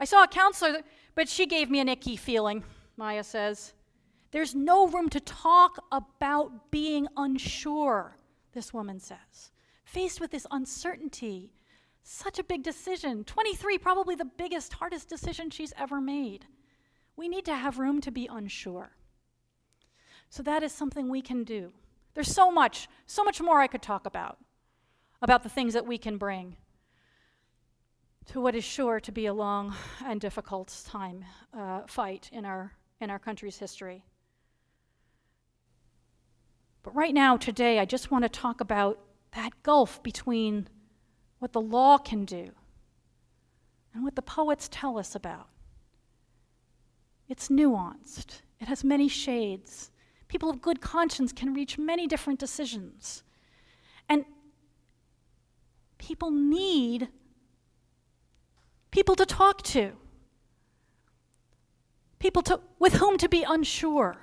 I 0.00 0.06
saw 0.06 0.24
a 0.24 0.26
counselor, 0.26 0.82
but 1.14 1.28
she 1.28 1.46
gave 1.46 1.70
me 1.70 1.78
an 1.78 1.88
icky 1.88 2.16
feeling, 2.16 2.64
Maya 2.96 3.22
says. 3.22 3.72
There's 4.32 4.56
no 4.56 4.88
room 4.88 5.08
to 5.10 5.20
talk 5.20 5.78
about 5.92 6.72
being 6.72 7.06
unsure, 7.16 8.16
this 8.52 8.74
woman 8.74 8.98
says. 8.98 9.52
Faced 9.94 10.20
with 10.20 10.32
this 10.32 10.44
uncertainty, 10.50 11.52
such 12.02 12.40
a 12.40 12.42
big 12.42 12.64
decision. 12.64 13.22
23, 13.22 13.78
probably 13.78 14.16
the 14.16 14.24
biggest, 14.24 14.72
hardest 14.72 15.08
decision 15.08 15.50
she's 15.50 15.72
ever 15.78 16.00
made. 16.00 16.46
We 17.14 17.28
need 17.28 17.44
to 17.44 17.54
have 17.54 17.78
room 17.78 18.00
to 18.00 18.10
be 18.10 18.26
unsure. 18.26 18.90
So 20.30 20.42
that 20.42 20.64
is 20.64 20.72
something 20.72 21.08
we 21.08 21.22
can 21.22 21.44
do. 21.44 21.70
There's 22.14 22.34
so 22.34 22.50
much, 22.50 22.88
so 23.06 23.22
much 23.22 23.40
more 23.40 23.60
I 23.60 23.68
could 23.68 23.82
talk 23.82 24.04
about, 24.04 24.38
about 25.22 25.44
the 25.44 25.48
things 25.48 25.74
that 25.74 25.86
we 25.86 25.96
can 25.96 26.18
bring 26.18 26.56
to 28.32 28.40
what 28.40 28.56
is 28.56 28.64
sure 28.64 28.98
to 28.98 29.12
be 29.12 29.26
a 29.26 29.32
long 29.32 29.76
and 30.04 30.20
difficult 30.20 30.74
time 30.88 31.24
uh, 31.56 31.82
fight 31.86 32.28
in 32.32 32.44
our, 32.44 32.72
in 33.00 33.10
our 33.10 33.20
country's 33.20 33.58
history. 33.58 34.04
But 36.82 36.96
right 36.96 37.14
now, 37.14 37.36
today, 37.36 37.78
I 37.78 37.84
just 37.84 38.10
want 38.10 38.24
to 38.24 38.28
talk 38.28 38.60
about 38.60 38.98
that 39.34 39.62
gulf 39.62 40.02
between 40.02 40.68
what 41.38 41.52
the 41.52 41.60
law 41.60 41.98
can 41.98 42.24
do 42.24 42.50
and 43.92 44.04
what 44.04 44.16
the 44.16 44.22
poets 44.22 44.68
tell 44.70 44.98
us 44.98 45.14
about. 45.14 45.48
It's 47.28 47.48
nuanced, 47.48 48.42
it 48.60 48.68
has 48.68 48.84
many 48.84 49.08
shades. 49.08 49.90
People 50.28 50.50
of 50.50 50.60
good 50.60 50.80
conscience 50.80 51.32
can 51.32 51.54
reach 51.54 51.78
many 51.78 52.06
different 52.06 52.40
decisions. 52.40 53.22
And 54.08 54.24
people 55.98 56.30
need 56.30 57.08
people 58.90 59.14
to 59.16 59.26
talk 59.26 59.62
to, 59.62 59.92
people 62.18 62.42
to, 62.42 62.60
with 62.78 62.94
whom 62.94 63.16
to 63.18 63.28
be 63.28 63.42
unsure. 63.42 64.16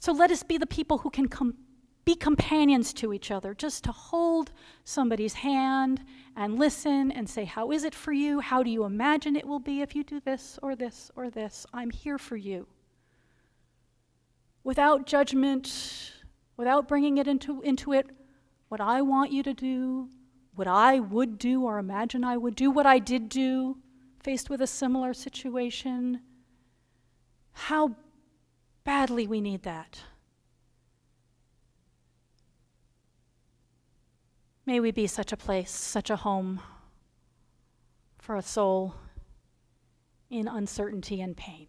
So 0.00 0.12
let 0.12 0.30
us 0.30 0.42
be 0.42 0.58
the 0.58 0.66
people 0.66 0.98
who 0.98 1.10
can 1.10 1.28
com- 1.28 1.56
be 2.04 2.14
companions 2.14 2.92
to 2.94 3.12
each 3.12 3.30
other, 3.30 3.54
just 3.54 3.84
to 3.84 3.92
hold 3.92 4.52
somebody's 4.84 5.34
hand 5.34 6.02
and 6.36 6.58
listen 6.58 7.10
and 7.10 7.28
say, 7.28 7.44
How 7.44 7.70
is 7.70 7.84
it 7.84 7.94
for 7.94 8.12
you? 8.12 8.40
How 8.40 8.62
do 8.62 8.70
you 8.70 8.84
imagine 8.84 9.36
it 9.36 9.46
will 9.46 9.58
be 9.58 9.80
if 9.80 9.94
you 9.94 10.04
do 10.04 10.20
this 10.20 10.58
or 10.62 10.76
this 10.76 11.10
or 11.16 11.30
this? 11.30 11.66
I'm 11.72 11.90
here 11.90 12.18
for 12.18 12.36
you. 12.36 12.66
Without 14.62 15.06
judgment, 15.06 16.12
without 16.56 16.88
bringing 16.88 17.18
it 17.18 17.26
into, 17.26 17.60
into 17.62 17.92
it, 17.92 18.10
what 18.68 18.80
I 18.80 19.02
want 19.02 19.32
you 19.32 19.42
to 19.42 19.54
do, 19.54 20.08
what 20.54 20.66
I 20.66 21.00
would 21.00 21.38
do 21.38 21.64
or 21.64 21.78
imagine 21.78 22.24
I 22.24 22.36
would 22.36 22.54
do, 22.54 22.70
what 22.70 22.86
I 22.86 22.98
did 22.98 23.28
do 23.28 23.78
faced 24.22 24.48
with 24.48 24.60
a 24.62 24.66
similar 24.66 25.12
situation. 25.12 26.20
How 27.52 27.94
Badly, 28.84 29.26
we 29.26 29.40
need 29.40 29.62
that. 29.62 29.98
May 34.66 34.80
we 34.80 34.92
be 34.92 35.06
such 35.06 35.30
a 35.30 35.36
place, 35.36 35.70
such 35.70 36.08
a 36.08 36.16
home 36.16 36.60
for 38.18 38.36
a 38.36 38.42
soul 38.42 38.94
in 40.30 40.48
uncertainty 40.48 41.20
and 41.20 41.36
pain. 41.36 41.68